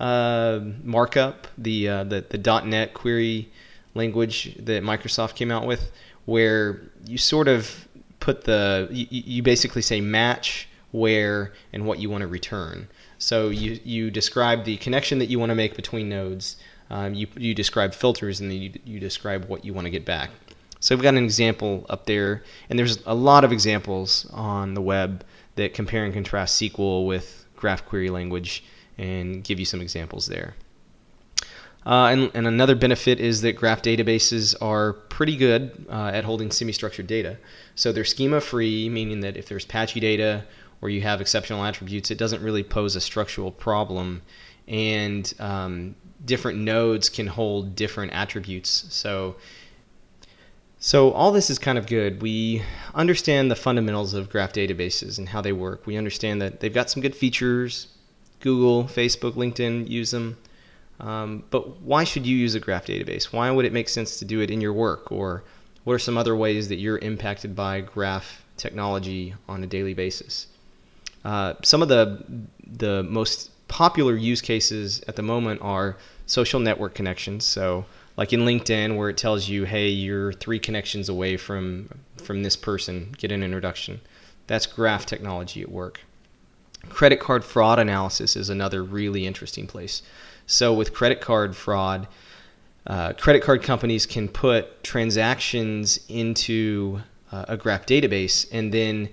uh, 0.00 0.60
markup, 0.82 1.48
the, 1.58 1.88
uh, 1.88 2.04
the 2.04 2.24
the 2.28 2.62
.NET 2.64 2.94
query 2.94 3.50
language 3.94 4.54
that 4.60 4.82
Microsoft 4.82 5.34
came 5.34 5.50
out 5.50 5.66
with, 5.66 5.90
where 6.24 6.80
you 7.06 7.18
sort 7.18 7.48
of 7.48 7.88
put 8.20 8.44
the 8.44 8.88
you, 8.90 9.06
you 9.10 9.42
basically 9.42 9.82
say 9.82 10.00
match 10.00 10.68
where 10.92 11.52
and 11.72 11.84
what 11.84 11.98
you 11.98 12.08
want 12.08 12.22
to 12.22 12.28
return. 12.28 12.88
So 13.18 13.48
you 13.48 13.80
you 13.84 14.10
describe 14.10 14.64
the 14.64 14.76
connection 14.76 15.18
that 15.18 15.26
you 15.26 15.38
want 15.38 15.50
to 15.50 15.56
make 15.56 15.74
between 15.74 16.08
nodes. 16.08 16.56
Um, 16.90 17.14
you 17.14 17.26
you 17.36 17.54
describe 17.54 17.92
filters 17.94 18.40
and 18.40 18.50
then 18.50 18.58
you, 18.62 18.72
you 18.84 19.00
describe 19.00 19.46
what 19.46 19.64
you 19.64 19.74
want 19.74 19.86
to 19.86 19.90
get 19.90 20.04
back. 20.04 20.30
So 20.80 20.94
we've 20.94 21.02
got 21.02 21.14
an 21.14 21.24
example 21.24 21.84
up 21.90 22.06
there, 22.06 22.44
and 22.70 22.78
there's 22.78 23.02
a 23.04 23.14
lot 23.14 23.44
of 23.44 23.50
examples 23.50 24.26
on 24.32 24.74
the 24.74 24.80
web 24.80 25.24
that 25.56 25.74
compare 25.74 26.04
and 26.04 26.14
contrast 26.14 26.60
SQL 26.60 27.04
with 27.04 27.46
graph 27.56 27.84
query 27.84 28.10
language 28.10 28.62
and 28.96 29.42
give 29.42 29.58
you 29.58 29.64
some 29.64 29.80
examples 29.80 30.26
there. 30.26 30.54
Uh, 31.84 32.08
and, 32.12 32.30
and, 32.34 32.46
another 32.46 32.74
benefit 32.74 33.18
is 33.18 33.40
that 33.40 33.54
graph 33.54 33.80
databases 33.80 34.54
are 34.60 34.92
pretty 34.92 35.36
good 35.36 35.86
uh, 35.88 36.10
at 36.12 36.22
holding 36.24 36.50
semi-structured 36.50 37.06
data. 37.06 37.38
So 37.76 37.92
they're 37.92 38.04
schema-free, 38.04 38.90
meaning 38.90 39.20
that 39.20 39.36
if 39.36 39.48
there's 39.48 39.64
patchy 39.64 39.98
data 39.98 40.44
or 40.80 40.90
you 40.90 41.00
have 41.02 41.20
exceptional 41.20 41.64
attributes, 41.64 42.10
it 42.10 42.18
doesn't 42.18 42.42
really 42.42 42.62
pose 42.62 42.96
a 42.96 43.00
structural 43.00 43.50
problem. 43.50 44.22
And 44.66 45.32
um, 45.38 45.94
different 46.24 46.58
nodes 46.58 47.08
can 47.08 47.26
hold 47.26 47.74
different 47.74 48.12
attributes. 48.12 48.86
So 48.90 49.36
so 50.80 51.10
all 51.10 51.32
this 51.32 51.50
is 51.50 51.58
kind 51.58 51.76
of 51.76 51.88
good. 51.88 52.22
We 52.22 52.62
understand 52.94 53.50
the 53.50 53.56
fundamentals 53.56 54.14
of 54.14 54.30
graph 54.30 54.52
databases 54.52 55.18
and 55.18 55.28
how 55.28 55.40
they 55.40 55.52
work. 55.52 55.86
We 55.86 55.96
understand 55.96 56.40
that 56.40 56.60
they've 56.60 56.72
got 56.72 56.88
some 56.88 57.02
good 57.02 57.16
features. 57.16 57.88
Google, 58.38 58.84
Facebook, 58.84 59.32
LinkedIn 59.32 59.88
use 59.88 60.12
them. 60.12 60.36
Um, 61.00 61.42
but 61.50 61.80
why 61.80 62.04
should 62.04 62.24
you 62.26 62.36
use 62.36 62.54
a 62.54 62.60
graph 62.60 62.86
database? 62.86 63.32
Why 63.32 63.50
would 63.50 63.64
it 63.64 63.72
make 63.72 63.88
sense 63.88 64.20
to 64.20 64.24
do 64.24 64.40
it 64.40 64.50
in 64.50 64.60
your 64.60 64.72
work? 64.72 65.10
Or 65.10 65.42
what 65.82 65.94
are 65.94 65.98
some 65.98 66.16
other 66.16 66.36
ways 66.36 66.68
that 66.68 66.76
you're 66.76 66.98
impacted 66.98 67.56
by 67.56 67.80
graph 67.80 68.44
technology 68.56 69.34
on 69.48 69.64
a 69.64 69.66
daily 69.66 69.94
basis? 69.94 70.46
Uh, 71.24 71.54
some 71.62 71.82
of 71.82 71.88
the 71.88 72.24
the 72.66 73.02
most 73.04 73.50
popular 73.68 74.16
use 74.16 74.40
cases 74.40 75.02
at 75.08 75.16
the 75.16 75.22
moment 75.22 75.60
are 75.62 75.96
social 76.26 76.60
network 76.60 76.94
connections. 76.94 77.44
So 77.44 77.84
like 78.16 78.32
in 78.32 78.40
LinkedIn 78.40 78.96
where 78.96 79.08
it 79.08 79.16
tells 79.16 79.48
you, 79.48 79.64
hey, 79.64 79.88
you're 79.88 80.32
three 80.32 80.58
connections 80.58 81.08
away 81.08 81.36
from 81.36 81.88
from 82.16 82.42
this 82.42 82.56
person, 82.56 83.14
get 83.16 83.32
an 83.32 83.42
introduction. 83.42 84.00
That's 84.46 84.66
graph 84.66 85.06
technology 85.06 85.62
at 85.62 85.70
work. 85.70 86.00
Credit 86.88 87.20
card 87.20 87.44
fraud 87.44 87.78
analysis 87.78 88.36
is 88.36 88.48
another 88.48 88.82
really 88.82 89.26
interesting 89.26 89.66
place. 89.66 90.02
So 90.46 90.72
with 90.72 90.94
credit 90.94 91.20
card 91.20 91.54
fraud, 91.54 92.08
uh, 92.86 93.12
credit 93.12 93.42
card 93.42 93.62
companies 93.62 94.06
can 94.06 94.28
put 94.28 94.82
transactions 94.82 96.00
into 96.08 97.00
uh, 97.30 97.44
a 97.48 97.56
graph 97.56 97.84
database, 97.84 98.46
and 98.50 98.72
then 98.72 99.10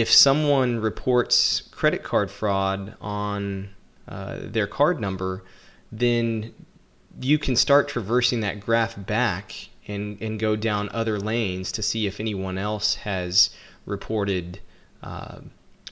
if 0.00 0.12
someone 0.12 0.80
reports 0.80 1.62
credit 1.70 2.02
card 2.02 2.30
fraud 2.30 2.94
on 3.00 3.70
uh, 4.06 4.38
their 4.42 4.66
card 4.66 5.00
number, 5.00 5.44
then 5.90 6.54
you 7.20 7.38
can 7.38 7.56
start 7.56 7.88
traversing 7.88 8.40
that 8.40 8.60
graph 8.60 8.94
back 9.06 9.54
and, 9.86 10.20
and 10.20 10.38
go 10.38 10.54
down 10.54 10.88
other 10.92 11.18
lanes 11.18 11.72
to 11.72 11.82
see 11.82 12.06
if 12.06 12.20
anyone 12.20 12.58
else 12.58 12.94
has 12.96 13.50
reported 13.86 14.60
uh, 15.02 15.38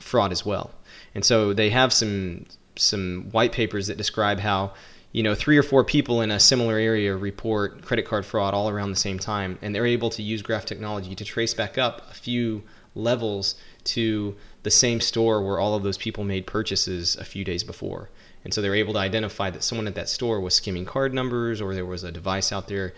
fraud 0.00 0.32
as 0.32 0.44
well. 0.44 0.70
And 1.14 1.24
so 1.24 1.52
they 1.52 1.70
have 1.70 1.92
some 1.92 2.46
some 2.78 3.28
white 3.30 3.52
papers 3.52 3.86
that 3.86 3.96
describe 3.96 4.38
how 4.38 4.74
you 5.12 5.22
know 5.22 5.34
three 5.34 5.56
or 5.56 5.62
four 5.62 5.82
people 5.82 6.20
in 6.20 6.30
a 6.30 6.38
similar 6.38 6.76
area 6.76 7.16
report 7.16 7.82
credit 7.82 8.04
card 8.04 8.26
fraud 8.26 8.52
all 8.52 8.68
around 8.68 8.90
the 8.90 8.96
same 8.96 9.18
time, 9.18 9.58
and 9.62 9.74
they're 9.74 9.86
able 9.86 10.10
to 10.10 10.22
use 10.22 10.42
graph 10.42 10.66
technology 10.66 11.14
to 11.14 11.24
trace 11.24 11.54
back 11.54 11.78
up 11.78 12.10
a 12.10 12.14
few 12.14 12.62
levels 12.94 13.54
to 13.86 14.36
the 14.62 14.70
same 14.70 15.00
store 15.00 15.42
where 15.42 15.58
all 15.58 15.74
of 15.74 15.82
those 15.82 15.98
people 15.98 16.24
made 16.24 16.46
purchases 16.46 17.16
a 17.16 17.24
few 17.24 17.44
days 17.44 17.64
before. 17.64 18.10
And 18.44 18.52
so 18.52 18.62
they're 18.62 18.74
able 18.74 18.92
to 18.92 18.98
identify 18.98 19.50
that 19.50 19.64
someone 19.64 19.86
at 19.86 19.94
that 19.96 20.08
store 20.08 20.40
was 20.40 20.54
skimming 20.54 20.84
card 20.84 21.12
numbers 21.12 21.60
or 21.60 21.74
there 21.74 21.86
was 21.86 22.04
a 22.04 22.12
device 22.12 22.52
out 22.52 22.68
there. 22.68 22.94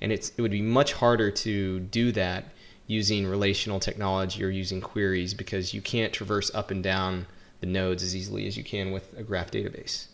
And 0.00 0.12
it's, 0.12 0.32
it 0.36 0.42
would 0.42 0.50
be 0.50 0.62
much 0.62 0.92
harder 0.92 1.30
to 1.30 1.80
do 1.80 2.12
that 2.12 2.52
using 2.86 3.26
relational 3.26 3.80
technology 3.80 4.44
or 4.44 4.48
using 4.48 4.80
queries 4.80 5.34
because 5.34 5.72
you 5.72 5.80
can't 5.80 6.12
traverse 6.12 6.54
up 6.54 6.70
and 6.70 6.82
down 6.82 7.26
the 7.60 7.66
nodes 7.66 8.02
as 8.02 8.14
easily 8.14 8.46
as 8.46 8.56
you 8.56 8.64
can 8.64 8.92
with 8.92 9.16
a 9.16 9.22
graph 9.22 9.50
database. 9.50 10.06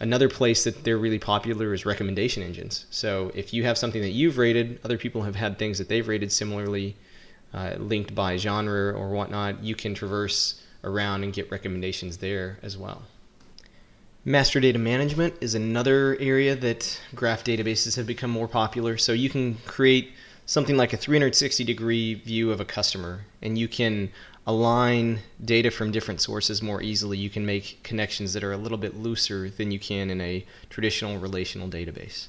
Another 0.00 0.28
place 0.28 0.64
that 0.64 0.82
they're 0.82 0.98
really 0.98 1.20
popular 1.20 1.72
is 1.72 1.86
recommendation 1.86 2.42
engines. 2.42 2.86
So 2.90 3.30
if 3.34 3.54
you 3.54 3.62
have 3.64 3.78
something 3.78 4.02
that 4.02 4.10
you've 4.10 4.38
rated, 4.38 4.80
other 4.84 4.98
people 4.98 5.22
have 5.22 5.36
had 5.36 5.56
things 5.56 5.78
that 5.78 5.88
they've 5.88 6.06
rated 6.06 6.32
similarly 6.32 6.96
uh, 7.54 7.76
linked 7.78 8.14
by 8.14 8.36
genre 8.36 8.92
or 8.92 9.10
whatnot, 9.10 9.62
you 9.62 9.74
can 9.74 9.94
traverse 9.94 10.60
around 10.82 11.22
and 11.22 11.32
get 11.32 11.50
recommendations 11.50 12.18
there 12.18 12.58
as 12.62 12.76
well. 12.76 13.02
Master 14.24 14.58
data 14.58 14.78
management 14.78 15.34
is 15.40 15.54
another 15.54 16.16
area 16.18 16.56
that 16.56 17.00
graph 17.14 17.44
databases 17.44 17.96
have 17.96 18.06
become 18.06 18.30
more 18.30 18.48
popular. 18.48 18.96
So 18.96 19.12
you 19.12 19.30
can 19.30 19.54
create 19.66 20.12
something 20.46 20.76
like 20.76 20.92
a 20.92 20.96
360 20.96 21.62
degree 21.62 22.14
view 22.14 22.50
of 22.50 22.60
a 22.60 22.64
customer 22.64 23.24
and 23.40 23.56
you 23.56 23.68
can 23.68 24.10
align 24.46 25.20
data 25.44 25.70
from 25.70 25.90
different 25.90 26.20
sources 26.20 26.60
more 26.60 26.82
easily. 26.82 27.18
You 27.18 27.30
can 27.30 27.46
make 27.46 27.82
connections 27.82 28.32
that 28.32 28.44
are 28.44 28.52
a 28.52 28.56
little 28.56 28.78
bit 28.78 28.96
looser 28.96 29.48
than 29.48 29.70
you 29.70 29.78
can 29.78 30.10
in 30.10 30.20
a 30.20 30.44
traditional 30.70 31.18
relational 31.18 31.68
database. 31.68 32.28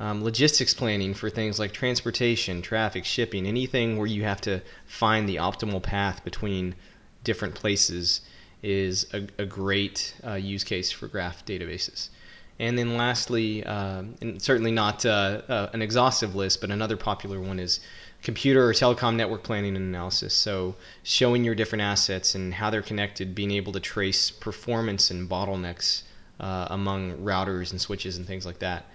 Um, 0.00 0.22
logistics 0.22 0.74
planning 0.74 1.12
for 1.12 1.28
things 1.28 1.58
like 1.58 1.72
transportation, 1.72 2.62
traffic, 2.62 3.04
shipping, 3.04 3.46
anything 3.46 3.96
where 3.96 4.06
you 4.06 4.22
have 4.22 4.40
to 4.42 4.62
find 4.86 5.28
the 5.28 5.36
optimal 5.36 5.82
path 5.82 6.22
between 6.24 6.76
different 7.24 7.54
places 7.56 8.20
is 8.62 9.06
a, 9.12 9.26
a 9.38 9.46
great 9.46 10.14
uh, 10.24 10.34
use 10.34 10.62
case 10.62 10.92
for 10.92 11.08
graph 11.08 11.44
databases. 11.44 12.10
And 12.60 12.76
then 12.76 12.96
lastly, 12.96 13.64
uh, 13.64 14.02
and 14.20 14.42
certainly 14.42 14.72
not 14.72 15.04
uh, 15.06 15.42
uh, 15.48 15.70
an 15.72 15.82
exhaustive 15.82 16.34
list, 16.34 16.60
but 16.60 16.70
another 16.70 16.96
popular 16.96 17.40
one 17.40 17.58
is 17.60 17.80
computer 18.22 18.68
or 18.68 18.72
telecom 18.72 19.14
network 19.14 19.44
planning 19.44 19.76
and 19.76 19.84
analysis. 19.84 20.34
So 20.34 20.74
showing 21.04 21.44
your 21.44 21.54
different 21.54 21.82
assets 21.82 22.34
and 22.34 22.54
how 22.54 22.70
they're 22.70 22.82
connected, 22.82 23.34
being 23.34 23.52
able 23.52 23.72
to 23.72 23.80
trace 23.80 24.30
performance 24.30 25.10
and 25.10 25.28
bottlenecks 25.28 26.02
uh, 26.40 26.66
among 26.70 27.18
routers 27.18 27.70
and 27.70 27.80
switches 27.80 28.16
and 28.16 28.26
things 28.26 28.44
like 28.44 28.58
that. 28.58 28.86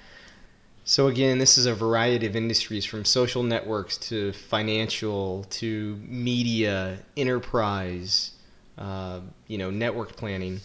So 0.85 1.07
again, 1.07 1.37
this 1.37 1.57
is 1.57 1.65
a 1.65 1.73
variety 1.73 2.25
of 2.27 2.35
industries 2.35 2.83
from 2.83 3.05
social 3.05 3.41
networks 3.41 3.97
to 4.09 4.33
financial 4.33 5.45
to 5.45 5.97
media, 6.05 6.99
enterprise, 7.15 8.31
uh, 8.77 9.21
you 9.47 9.57
know, 9.57 9.69
network 9.71 10.17
planning. 10.17 10.59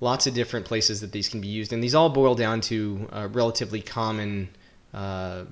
Lots 0.00 0.26
of 0.26 0.32
different 0.32 0.64
places 0.64 1.02
that 1.02 1.12
these 1.12 1.28
can 1.28 1.42
be 1.42 1.48
used, 1.48 1.74
and 1.74 1.84
these 1.84 1.94
all 1.94 2.08
boil 2.08 2.34
down 2.34 2.62
to 2.62 3.08
uh, 3.12 3.28
relatively 3.30 3.82
common 3.82 4.48
uh, 4.94 5.44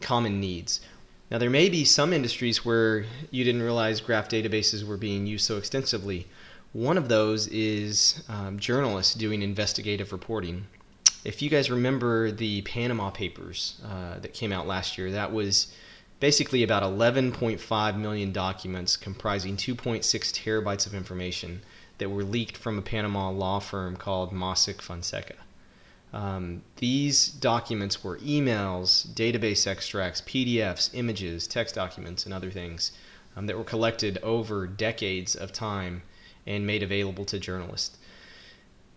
common 0.00 0.40
needs. 0.40 0.80
Now, 1.30 1.38
there 1.38 1.50
may 1.50 1.68
be 1.68 1.84
some 1.84 2.12
industries 2.12 2.64
where 2.64 3.04
you 3.30 3.44
didn't 3.44 3.62
realize 3.62 4.00
graph 4.00 4.28
databases 4.28 4.82
were 4.82 4.96
being 4.96 5.24
used 5.24 5.44
so 5.44 5.56
extensively. 5.56 6.26
One 6.72 6.98
of 6.98 7.08
those 7.08 7.46
is 7.46 8.24
um, 8.28 8.58
journalists 8.58 9.14
doing 9.14 9.40
investigative 9.40 10.10
reporting. 10.10 10.66
If 11.24 11.40
you 11.40 11.50
guys 11.50 11.70
remember 11.70 12.32
the 12.32 12.62
Panama 12.62 13.10
Papers 13.10 13.80
uh, 13.84 14.18
that 14.18 14.34
came 14.34 14.52
out 14.52 14.66
last 14.66 14.98
year, 14.98 15.12
that 15.12 15.32
was 15.32 15.68
basically 16.18 16.64
about 16.64 16.82
11.5 16.82 17.96
million 17.96 18.32
documents 18.32 18.96
comprising 18.96 19.56
2.6 19.56 20.00
terabytes 20.02 20.84
of 20.84 20.94
information 20.94 21.62
that 21.98 22.10
were 22.10 22.24
leaked 22.24 22.56
from 22.56 22.76
a 22.76 22.82
Panama 22.82 23.30
law 23.30 23.60
firm 23.60 23.96
called 23.96 24.32
Mossack 24.32 24.80
Fonseca. 24.80 25.36
Um, 26.12 26.62
these 26.76 27.28
documents 27.28 28.02
were 28.02 28.18
emails, 28.18 29.06
database 29.14 29.66
extracts, 29.66 30.20
PDFs, 30.22 30.90
images, 30.92 31.46
text 31.46 31.76
documents, 31.76 32.24
and 32.24 32.34
other 32.34 32.50
things 32.50 32.90
um, 33.36 33.46
that 33.46 33.56
were 33.56 33.64
collected 33.64 34.18
over 34.24 34.66
decades 34.66 35.36
of 35.36 35.52
time 35.52 36.02
and 36.46 36.66
made 36.66 36.82
available 36.82 37.24
to 37.26 37.38
journalists. 37.38 37.96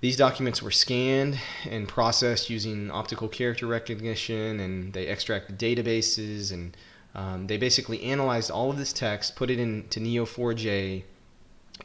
These 0.02 0.18
documents 0.18 0.62
were 0.62 0.72
scanned 0.72 1.40
and 1.70 1.88
processed 1.88 2.50
using 2.50 2.92
optical 2.92 3.28
character 3.28 3.66
recognition, 3.66 4.60
and 4.60 4.94
they 4.94 5.08
extracted 5.08 5.58
databases 5.58 6.52
and 6.52 6.76
um, 7.16 7.48
they 7.48 7.58
basically 7.58 8.04
analyzed 8.04 8.52
all 8.52 8.70
of 8.70 8.78
this 8.78 8.92
text, 8.92 9.38
put 9.38 9.50
it 9.50 9.58
into 9.58 10.02
Neo4j, 10.02 11.04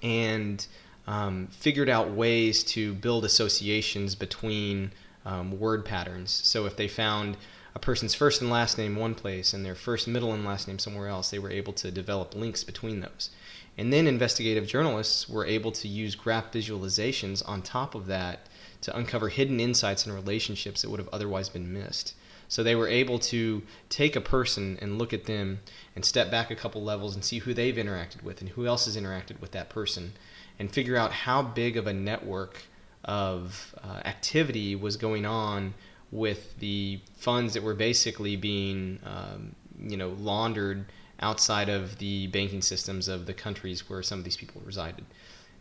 and 0.02 0.66
um, 1.06 1.46
figured 1.52 1.88
out 1.88 2.10
ways 2.10 2.64
to 2.64 2.94
build 2.94 3.24
associations 3.24 4.16
between 4.16 4.90
um, 5.24 5.58
word 5.58 5.84
patterns. 5.84 6.32
So 6.44 6.66
if 6.66 6.76
they 6.76 6.88
found 6.88 7.36
a 7.74 7.78
person's 7.78 8.14
first 8.14 8.40
and 8.40 8.50
last 8.50 8.76
name 8.76 8.96
one 8.96 9.14
place 9.14 9.54
and 9.54 9.64
their 9.64 9.76
first, 9.76 10.08
middle, 10.08 10.32
and 10.32 10.44
last 10.44 10.66
name 10.66 10.80
somewhere 10.80 11.06
else, 11.06 11.30
they 11.30 11.38
were 11.38 11.50
able 11.50 11.72
to 11.74 11.90
develop 11.92 12.34
links 12.34 12.64
between 12.64 13.00
those. 13.00 13.30
And 13.78 13.92
then 13.92 14.06
investigative 14.06 14.66
journalists 14.66 15.28
were 15.28 15.46
able 15.46 15.72
to 15.72 15.88
use 15.88 16.14
graph 16.14 16.52
visualizations 16.52 17.42
on 17.48 17.62
top 17.62 17.94
of 17.94 18.06
that 18.06 18.48
to 18.82 18.96
uncover 18.96 19.28
hidden 19.28 19.60
insights 19.60 20.06
and 20.06 20.14
relationships 20.14 20.82
that 20.82 20.90
would 20.90 21.00
have 21.00 21.08
otherwise 21.12 21.48
been 21.48 21.72
missed. 21.72 22.14
So 22.48 22.62
they 22.62 22.74
were 22.74 22.88
able 22.88 23.18
to 23.20 23.62
take 23.88 24.16
a 24.16 24.20
person 24.20 24.76
and 24.82 24.98
look 24.98 25.12
at 25.12 25.24
them 25.24 25.60
and 25.94 26.04
step 26.04 26.30
back 26.30 26.50
a 26.50 26.56
couple 26.56 26.82
levels 26.82 27.14
and 27.14 27.24
see 27.24 27.38
who 27.38 27.54
they've 27.54 27.76
interacted 27.76 28.24
with 28.24 28.40
and 28.40 28.50
who 28.50 28.66
else 28.66 28.86
has 28.86 28.96
interacted 28.96 29.40
with 29.40 29.52
that 29.52 29.70
person 29.70 30.14
and 30.58 30.70
figure 30.70 30.96
out 30.96 31.12
how 31.12 31.42
big 31.42 31.76
of 31.76 31.86
a 31.86 31.92
network 31.92 32.62
of 33.04 33.74
uh, 33.82 34.00
activity 34.04 34.74
was 34.74 34.96
going 34.96 35.24
on 35.24 35.74
with 36.10 36.58
the 36.58 37.00
funds 37.16 37.54
that 37.54 37.62
were 37.62 37.74
basically 37.74 38.36
being 38.36 38.98
um, 39.04 39.54
you 39.80 39.96
know 39.96 40.10
laundered 40.18 40.84
outside 41.20 41.68
of 41.68 41.98
the 41.98 42.26
banking 42.28 42.62
systems 42.62 43.08
of 43.08 43.26
the 43.26 43.34
countries 43.34 43.88
where 43.88 44.02
some 44.02 44.18
of 44.18 44.24
these 44.24 44.36
people 44.36 44.62
resided. 44.64 45.04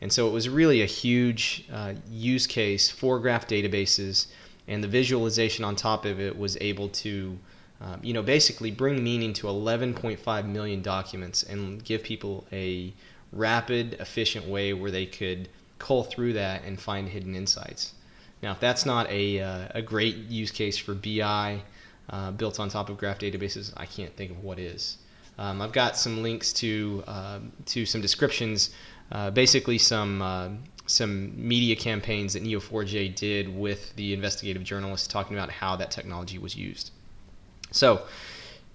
And 0.01 0.11
so 0.11 0.27
it 0.27 0.31
was 0.31 0.47
really 0.47 0.81
a 0.81 0.85
huge 0.85 1.65
uh, 1.71 1.93
use 2.09 2.47
case 2.47 2.89
for 2.89 3.19
graph 3.19 3.47
databases, 3.47 4.27
and 4.67 4.83
the 4.83 4.87
visualization 4.87 5.65
on 5.65 5.75
top 5.75 6.05
of 6.05 6.19
it 6.19 6.37
was 6.37 6.57
able 6.61 6.87
to, 6.89 7.37
uh, 7.81 7.97
you 8.01 8.13
know, 8.13 8.21
basically 8.21 8.71
bring 8.71 9.03
meaning 9.03 9.33
to 9.33 9.47
11.5 9.47 10.45
million 10.47 10.81
documents 10.81 11.43
and 11.43 11.83
give 11.83 12.03
people 12.03 12.45
a 12.51 12.93
rapid, 13.33 13.93
efficient 13.99 14.47
way 14.47 14.73
where 14.73 14.91
they 14.91 15.05
could 15.05 15.49
cull 15.79 16.03
through 16.03 16.33
that 16.33 16.63
and 16.63 16.79
find 16.79 17.09
hidden 17.09 17.35
insights. 17.35 17.93
Now, 18.41 18.53
if 18.53 18.59
that's 18.59 18.85
not 18.85 19.09
a, 19.09 19.41
uh, 19.41 19.67
a 19.75 19.81
great 19.81 20.15
use 20.15 20.51
case 20.51 20.77
for 20.77 20.93
BI 20.93 21.61
uh, 22.09 22.31
built 22.31 22.59
on 22.59 22.69
top 22.69 22.89
of 22.89 22.97
graph 22.97 23.19
databases, 23.19 23.73
I 23.75 23.85
can't 23.85 24.15
think 24.15 24.31
of 24.31 24.43
what 24.43 24.59
is. 24.59 24.97
Um, 25.39 25.61
I've 25.61 25.71
got 25.71 25.95
some 25.95 26.21
links 26.21 26.51
to 26.53 27.01
uh, 27.07 27.39
to 27.67 27.85
some 27.85 28.01
descriptions, 28.01 28.71
uh, 29.11 29.31
basically 29.31 29.77
some 29.77 30.21
uh, 30.21 30.49
some 30.85 31.31
media 31.35 31.77
campaigns 31.77 32.33
that 32.33 32.43
Neo4j 32.43 33.15
did 33.15 33.55
with 33.55 33.95
the 33.95 34.13
investigative 34.13 34.63
journalists 34.63 35.07
talking 35.07 35.37
about 35.37 35.49
how 35.49 35.77
that 35.77 35.91
technology 35.91 36.37
was 36.37 36.57
used. 36.57 36.91
So, 37.71 38.01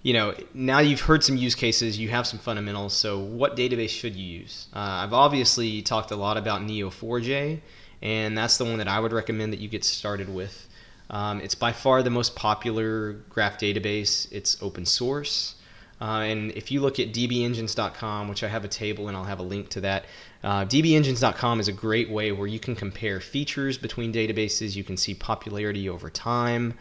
you 0.01 0.13
know, 0.13 0.33
now 0.55 0.79
you've 0.79 1.01
heard 1.01 1.23
some 1.23 1.37
use 1.37 1.53
cases, 1.53 1.99
you 1.99 2.09
have 2.09 2.25
some 2.25 2.39
fundamentals. 2.39 2.93
So, 2.93 3.19
what 3.19 3.55
database 3.55 3.89
should 3.89 4.15
you 4.15 4.39
use? 4.39 4.67
Uh, 4.73 4.79
I've 5.03 5.13
obviously 5.13 5.83
talked 5.83 6.09
a 6.09 6.15
lot 6.15 6.35
about 6.37 6.61
Neo4j, 6.61 7.61
and 8.01 8.35
that's 8.35 8.57
the 8.57 8.65
one 8.65 8.79
that 8.79 8.87
I 8.87 8.99
would 8.99 9.13
recommend 9.13 9.53
that 9.53 9.59
you 9.59 9.67
get 9.67 9.83
started 9.83 10.33
with. 10.33 10.67
Um, 11.11 11.41
it's 11.41 11.53
by 11.53 11.73
far 11.73 12.01
the 12.01 12.09
most 12.09 12.35
popular 12.35 13.13
graph 13.29 13.59
database. 13.59 14.27
It's 14.31 14.57
open 14.63 14.87
source. 14.87 15.54
Uh, 16.01 16.25
and 16.25 16.51
if 16.51 16.71
you 16.71 16.81
look 16.81 16.99
at 16.99 17.13
dbengines.com, 17.13 18.27
which 18.27 18.43
I 18.43 18.47
have 18.47 18.65
a 18.65 18.67
table 18.67 19.07
and 19.07 19.15
I'll 19.15 19.23
have 19.23 19.39
a 19.39 19.43
link 19.43 19.69
to 19.69 19.81
that, 19.81 20.05
uh, 20.43 20.65
dbengines.com 20.65 21.59
is 21.59 21.67
a 21.67 21.73
great 21.73 22.09
way 22.09 22.31
where 22.31 22.47
you 22.47 22.59
can 22.59 22.75
compare 22.75 23.19
features 23.19 23.77
between 23.77 24.11
databases. 24.11 24.75
You 24.75 24.83
can 24.83 24.97
see 24.97 25.13
popularity 25.13 25.87
over 25.87 26.09
time. 26.09 26.73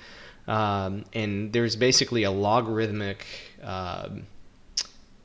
Um, 0.48 1.04
and 1.12 1.52
there's 1.52 1.76
basically 1.76 2.24
a 2.24 2.30
logarithmic 2.30 3.24
uh, 3.62 4.08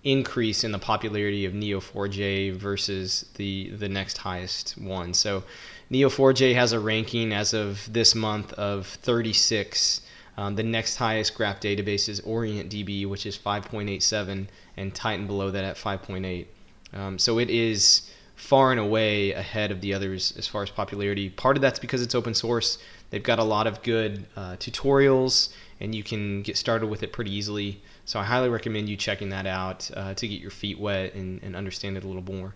increase 0.03 0.63
in 0.63 0.71
the 0.71 0.79
popularity 0.79 1.45
of 1.45 1.53
Neo4j 1.53 2.53
versus 2.53 3.25
the, 3.35 3.71
the 3.71 3.89
next 3.89 4.17
highest 4.17 4.77
one. 4.77 5.13
So 5.13 5.43
Neo4j 5.91 6.53
has 6.55 6.71
a 6.71 6.79
ranking 6.79 7.33
as 7.33 7.53
of 7.53 7.91
this 7.91 8.15
month 8.15 8.53
of 8.53 8.87
36 8.87 10.01
um, 10.39 10.55
the 10.55 10.63
next 10.63 10.95
highest 10.95 11.35
graph 11.35 11.59
database 11.59 12.07
is 12.07 12.21
OrientDB, 12.21 13.05
which 13.05 13.25
is 13.25 13.37
5.87, 13.37 14.47
and 14.77 14.95
Titan 14.95 15.27
below 15.27 15.51
that 15.51 15.65
at 15.65 15.75
5.8. 15.75 16.45
Um, 16.93 17.19
so 17.19 17.39
it 17.39 17.49
is 17.49 18.09
far 18.37 18.71
and 18.71 18.79
away 18.79 19.33
ahead 19.33 19.69
of 19.69 19.81
the 19.81 19.93
others 19.93 20.33
as 20.37 20.47
far 20.47 20.63
as 20.63 20.69
popularity. 20.69 21.29
Part 21.29 21.57
of 21.57 21.61
that's 21.61 21.77
because 21.77 22.01
it's 22.01 22.15
open 22.15 22.33
source. 22.33 22.77
They've 23.09 23.21
got 23.21 23.39
a 23.39 23.43
lot 23.43 23.67
of 23.67 23.83
good 23.83 24.27
uh, 24.37 24.55
tutorials, 24.55 25.49
and 25.81 25.93
you 25.93 26.03
can 26.03 26.41
get 26.41 26.55
started 26.55 26.87
with 26.87 27.03
it 27.03 27.11
pretty 27.11 27.35
easily. 27.35 27.81
So 28.05 28.17
I 28.17 28.23
highly 28.23 28.47
recommend 28.47 28.87
you 28.87 28.95
checking 28.95 29.27
that 29.31 29.45
out 29.45 29.91
uh, 29.93 30.13
to 30.13 30.25
get 30.25 30.39
your 30.39 30.51
feet 30.51 30.79
wet 30.79 31.15
and, 31.15 31.43
and, 31.43 31.53
understand 31.53 31.97
it 31.97 32.05
a 32.05 32.07
little 32.07 32.23
more. 32.23 32.55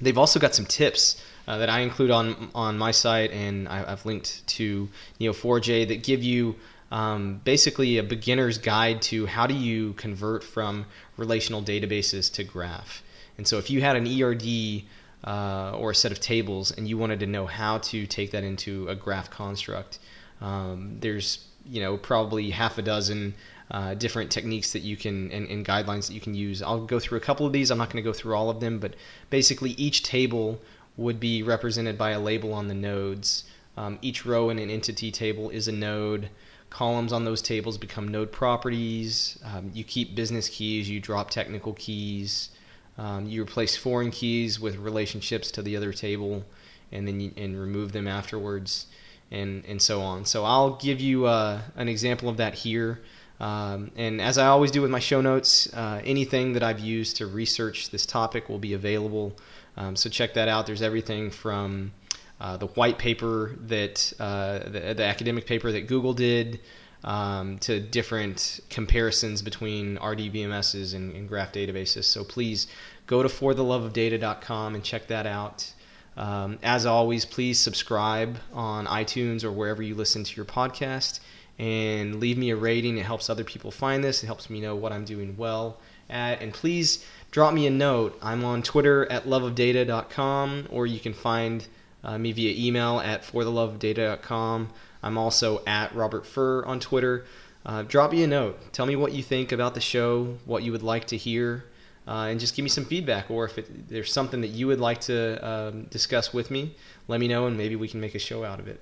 They've 0.00 0.16
also 0.16 0.40
got 0.40 0.54
some 0.54 0.64
tips 0.64 1.22
uh, 1.46 1.58
that 1.58 1.68
I 1.68 1.80
include 1.80 2.10
on 2.10 2.50
on 2.54 2.78
my 2.78 2.90
site, 2.90 3.30
and 3.30 3.68
I, 3.68 3.88
have 3.90 4.06
linked 4.06 4.44
to 4.46 4.88
Neo4j 5.20 5.86
that 5.88 6.02
give 6.02 6.22
you 6.22 6.56
um, 6.94 7.40
basically 7.42 7.98
a 7.98 8.04
beginner's 8.04 8.56
guide 8.56 9.02
to 9.02 9.26
how 9.26 9.48
do 9.48 9.54
you 9.54 9.94
convert 9.94 10.44
from 10.44 10.86
relational 11.16 11.60
databases 11.60 12.32
to 12.34 12.44
graph. 12.44 13.02
And 13.36 13.48
so 13.48 13.58
if 13.58 13.68
you 13.68 13.80
had 13.80 13.96
an 13.96 14.06
ERD 14.06 14.84
uh, 15.26 15.76
or 15.76 15.90
a 15.90 15.94
set 15.94 16.12
of 16.12 16.20
tables 16.20 16.70
and 16.70 16.86
you 16.86 16.96
wanted 16.96 17.18
to 17.18 17.26
know 17.26 17.46
how 17.46 17.78
to 17.78 18.06
take 18.06 18.30
that 18.30 18.44
into 18.44 18.86
a 18.88 18.94
graph 18.94 19.28
construct, 19.28 19.98
um, 20.40 20.98
there's 21.00 21.44
you 21.66 21.80
know 21.80 21.96
probably 21.96 22.50
half 22.50 22.78
a 22.78 22.82
dozen 22.82 23.34
uh, 23.72 23.94
different 23.94 24.30
techniques 24.30 24.72
that 24.72 24.82
you 24.82 24.96
can 24.96 25.32
and, 25.32 25.48
and, 25.48 25.66
guidelines 25.66 26.06
that 26.06 26.14
you 26.14 26.20
can 26.20 26.34
use. 26.34 26.62
I'll 26.62 26.86
go 26.86 27.00
through 27.00 27.18
a 27.18 27.22
couple 27.22 27.44
of 27.44 27.52
these. 27.52 27.72
I'm 27.72 27.78
not 27.78 27.90
going 27.90 28.04
to 28.04 28.08
go 28.08 28.12
through 28.12 28.36
all 28.36 28.50
of 28.50 28.60
them, 28.60 28.78
but 28.78 28.94
basically 29.30 29.70
each 29.72 30.04
table 30.04 30.60
would 30.96 31.18
be 31.18 31.42
represented 31.42 31.98
by 31.98 32.10
a 32.10 32.20
label 32.20 32.52
on 32.52 32.68
the 32.68 32.74
nodes. 32.74 33.42
Um, 33.76 33.98
each 34.00 34.24
row 34.24 34.48
in 34.50 34.60
an 34.60 34.70
entity 34.70 35.10
table 35.10 35.50
is 35.50 35.66
a 35.66 35.72
node 35.72 36.28
columns 36.70 37.12
on 37.12 37.24
those 37.24 37.42
tables 37.42 37.78
become 37.78 38.08
node 38.08 38.32
properties. 38.32 39.38
Um, 39.44 39.70
you 39.74 39.84
keep 39.84 40.14
business 40.14 40.48
keys, 40.48 40.88
you 40.88 41.00
drop 41.00 41.30
technical 41.30 41.72
keys. 41.74 42.50
Um, 42.96 43.26
you 43.26 43.42
replace 43.42 43.76
foreign 43.76 44.10
keys 44.10 44.60
with 44.60 44.76
relationships 44.76 45.50
to 45.52 45.62
the 45.62 45.76
other 45.76 45.92
table, 45.92 46.44
and 46.92 47.06
then 47.08 47.20
you, 47.20 47.32
and 47.36 47.58
remove 47.58 47.92
them 47.92 48.06
afterwards, 48.06 48.86
and 49.30 49.64
and 49.66 49.82
so 49.82 50.00
on. 50.00 50.24
So 50.24 50.44
I'll 50.44 50.76
give 50.76 51.00
you 51.00 51.26
uh, 51.26 51.62
an 51.76 51.88
example 51.88 52.28
of 52.28 52.36
that 52.36 52.54
here. 52.54 53.00
Um, 53.40 53.90
and 53.96 54.20
as 54.20 54.38
I 54.38 54.46
always 54.46 54.70
do 54.70 54.80
with 54.80 54.92
my 54.92 55.00
show 55.00 55.20
notes, 55.20 55.72
uh, 55.74 56.00
anything 56.04 56.52
that 56.52 56.62
I've 56.62 56.78
used 56.78 57.16
to 57.16 57.26
research 57.26 57.90
this 57.90 58.06
topic 58.06 58.48
will 58.48 58.60
be 58.60 58.74
available. 58.74 59.36
Um, 59.76 59.96
so 59.96 60.08
check 60.08 60.34
that 60.34 60.46
out. 60.46 60.66
There's 60.66 60.82
everything 60.82 61.30
from 61.30 61.92
uh, 62.40 62.56
the 62.56 62.66
white 62.68 62.98
paper 62.98 63.54
that 63.66 64.12
uh, 64.18 64.58
the, 64.58 64.94
the, 64.96 65.04
academic 65.04 65.46
paper 65.46 65.70
that 65.72 65.86
Google 65.86 66.14
did 66.14 66.60
um, 67.04 67.58
to 67.58 67.80
different 67.80 68.60
comparisons 68.70 69.42
between 69.42 69.96
RDBMSs 69.98 70.94
and, 70.94 71.14
and, 71.14 71.28
graph 71.28 71.52
databases. 71.52 72.04
So 72.04 72.24
please 72.24 72.66
go 73.06 73.22
to 73.22 73.28
fortheloveofdata.com 73.28 74.74
and 74.74 74.82
check 74.82 75.06
that 75.08 75.26
out. 75.26 75.72
Um, 76.16 76.58
as 76.62 76.86
always, 76.86 77.24
please 77.24 77.58
subscribe 77.60 78.38
on 78.52 78.86
iTunes 78.86 79.44
or 79.44 79.52
wherever 79.52 79.82
you 79.82 79.94
listen 79.94 80.24
to 80.24 80.36
your 80.36 80.44
podcast 80.44 81.20
and 81.58 82.20
leave 82.20 82.38
me 82.38 82.50
a 82.50 82.56
rating. 82.56 82.98
It 82.98 83.06
helps 83.06 83.30
other 83.30 83.44
people 83.44 83.70
find 83.70 84.02
this. 84.02 84.22
It 84.22 84.26
helps 84.26 84.50
me 84.50 84.60
know 84.60 84.74
what 84.74 84.92
I'm 84.92 85.04
doing 85.04 85.36
well 85.36 85.78
at. 86.10 86.40
And 86.40 86.52
please 86.52 87.04
drop 87.30 87.54
me 87.54 87.66
a 87.66 87.70
note. 87.70 88.18
I'm 88.22 88.44
on 88.44 88.62
Twitter 88.62 89.10
at 89.10 89.24
loveofdata.com 89.24 90.68
or 90.70 90.86
you 90.86 91.00
can 91.00 91.12
find 91.12 91.66
uh, 92.04 92.18
me 92.18 92.32
via 92.32 92.54
email 92.56 93.00
at 93.00 93.22
fortheloveofdata.com. 93.24 94.70
I'm 95.02 95.18
also 95.18 95.62
at 95.66 95.94
Robert 95.94 96.26
Furr 96.26 96.64
on 96.64 96.80
Twitter. 96.80 97.24
Uh, 97.66 97.82
drop 97.82 98.12
me 98.12 98.22
a 98.22 98.26
note. 98.26 98.72
Tell 98.72 98.86
me 98.86 98.94
what 98.94 99.12
you 99.12 99.22
think 99.22 99.52
about 99.52 99.74
the 99.74 99.80
show, 99.80 100.36
what 100.44 100.62
you 100.62 100.72
would 100.72 100.82
like 100.82 101.06
to 101.06 101.16
hear, 101.16 101.64
uh, 102.06 102.28
and 102.30 102.38
just 102.38 102.54
give 102.54 102.62
me 102.62 102.68
some 102.68 102.84
feedback. 102.84 103.30
Or 103.30 103.46
if 103.46 103.56
it, 103.56 103.88
there's 103.88 104.12
something 104.12 104.42
that 104.42 104.48
you 104.48 104.66
would 104.66 104.80
like 104.80 105.00
to 105.02 105.46
um, 105.46 105.84
discuss 105.84 106.32
with 106.34 106.50
me, 106.50 106.74
let 107.08 107.20
me 107.20 107.28
know, 107.28 107.46
and 107.46 107.56
maybe 107.56 107.74
we 107.76 107.88
can 107.88 108.00
make 108.00 108.14
a 108.14 108.18
show 108.18 108.44
out 108.44 108.60
of 108.60 108.68
it. 108.68 108.80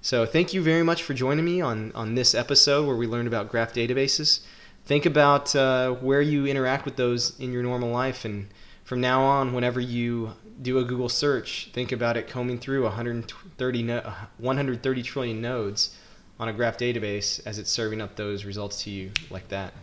So, 0.00 0.24
thank 0.24 0.54
you 0.54 0.62
very 0.62 0.84
much 0.84 1.02
for 1.02 1.12
joining 1.12 1.44
me 1.44 1.60
on, 1.60 1.92
on 1.94 2.14
this 2.14 2.34
episode 2.34 2.86
where 2.86 2.96
we 2.96 3.06
learned 3.06 3.28
about 3.28 3.50
graph 3.50 3.74
databases. 3.74 4.40
Think 4.86 5.04
about 5.04 5.54
uh, 5.54 5.92
where 5.92 6.22
you 6.22 6.46
interact 6.46 6.86
with 6.86 6.96
those 6.96 7.38
in 7.38 7.52
your 7.52 7.62
normal 7.62 7.90
life, 7.90 8.24
and 8.24 8.48
from 8.88 9.02
now 9.02 9.20
on, 9.20 9.52
whenever 9.52 9.80
you 9.80 10.32
do 10.62 10.78
a 10.78 10.84
Google 10.84 11.10
search, 11.10 11.68
think 11.74 11.92
about 11.92 12.16
it 12.16 12.26
combing 12.26 12.58
through 12.58 12.84
130, 12.84 13.82
no, 13.82 14.14
130 14.38 15.02
trillion 15.02 15.42
nodes 15.42 15.94
on 16.40 16.48
a 16.48 16.54
graph 16.54 16.78
database 16.78 17.38
as 17.44 17.58
it's 17.58 17.70
serving 17.70 18.00
up 18.00 18.16
those 18.16 18.46
results 18.46 18.82
to 18.84 18.90
you 18.90 19.10
like 19.28 19.46
that. 19.48 19.74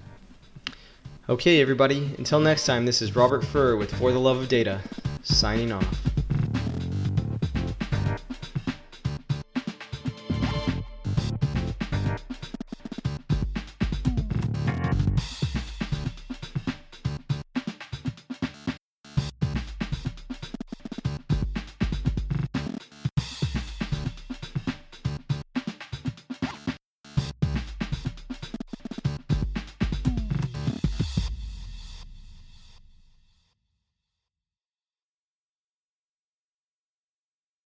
Okay, 1.29 1.61
everybody, 1.61 2.15
until 2.17 2.39
next 2.39 2.65
time, 2.65 2.87
this 2.87 3.03
is 3.03 3.15
Robert 3.15 3.45
Furr 3.45 3.75
with 3.75 3.93
For 3.93 4.11
the 4.11 4.17
Love 4.17 4.37
of 4.37 4.47
Data, 4.47 4.81
signing 5.21 5.71
off. 5.71 6.14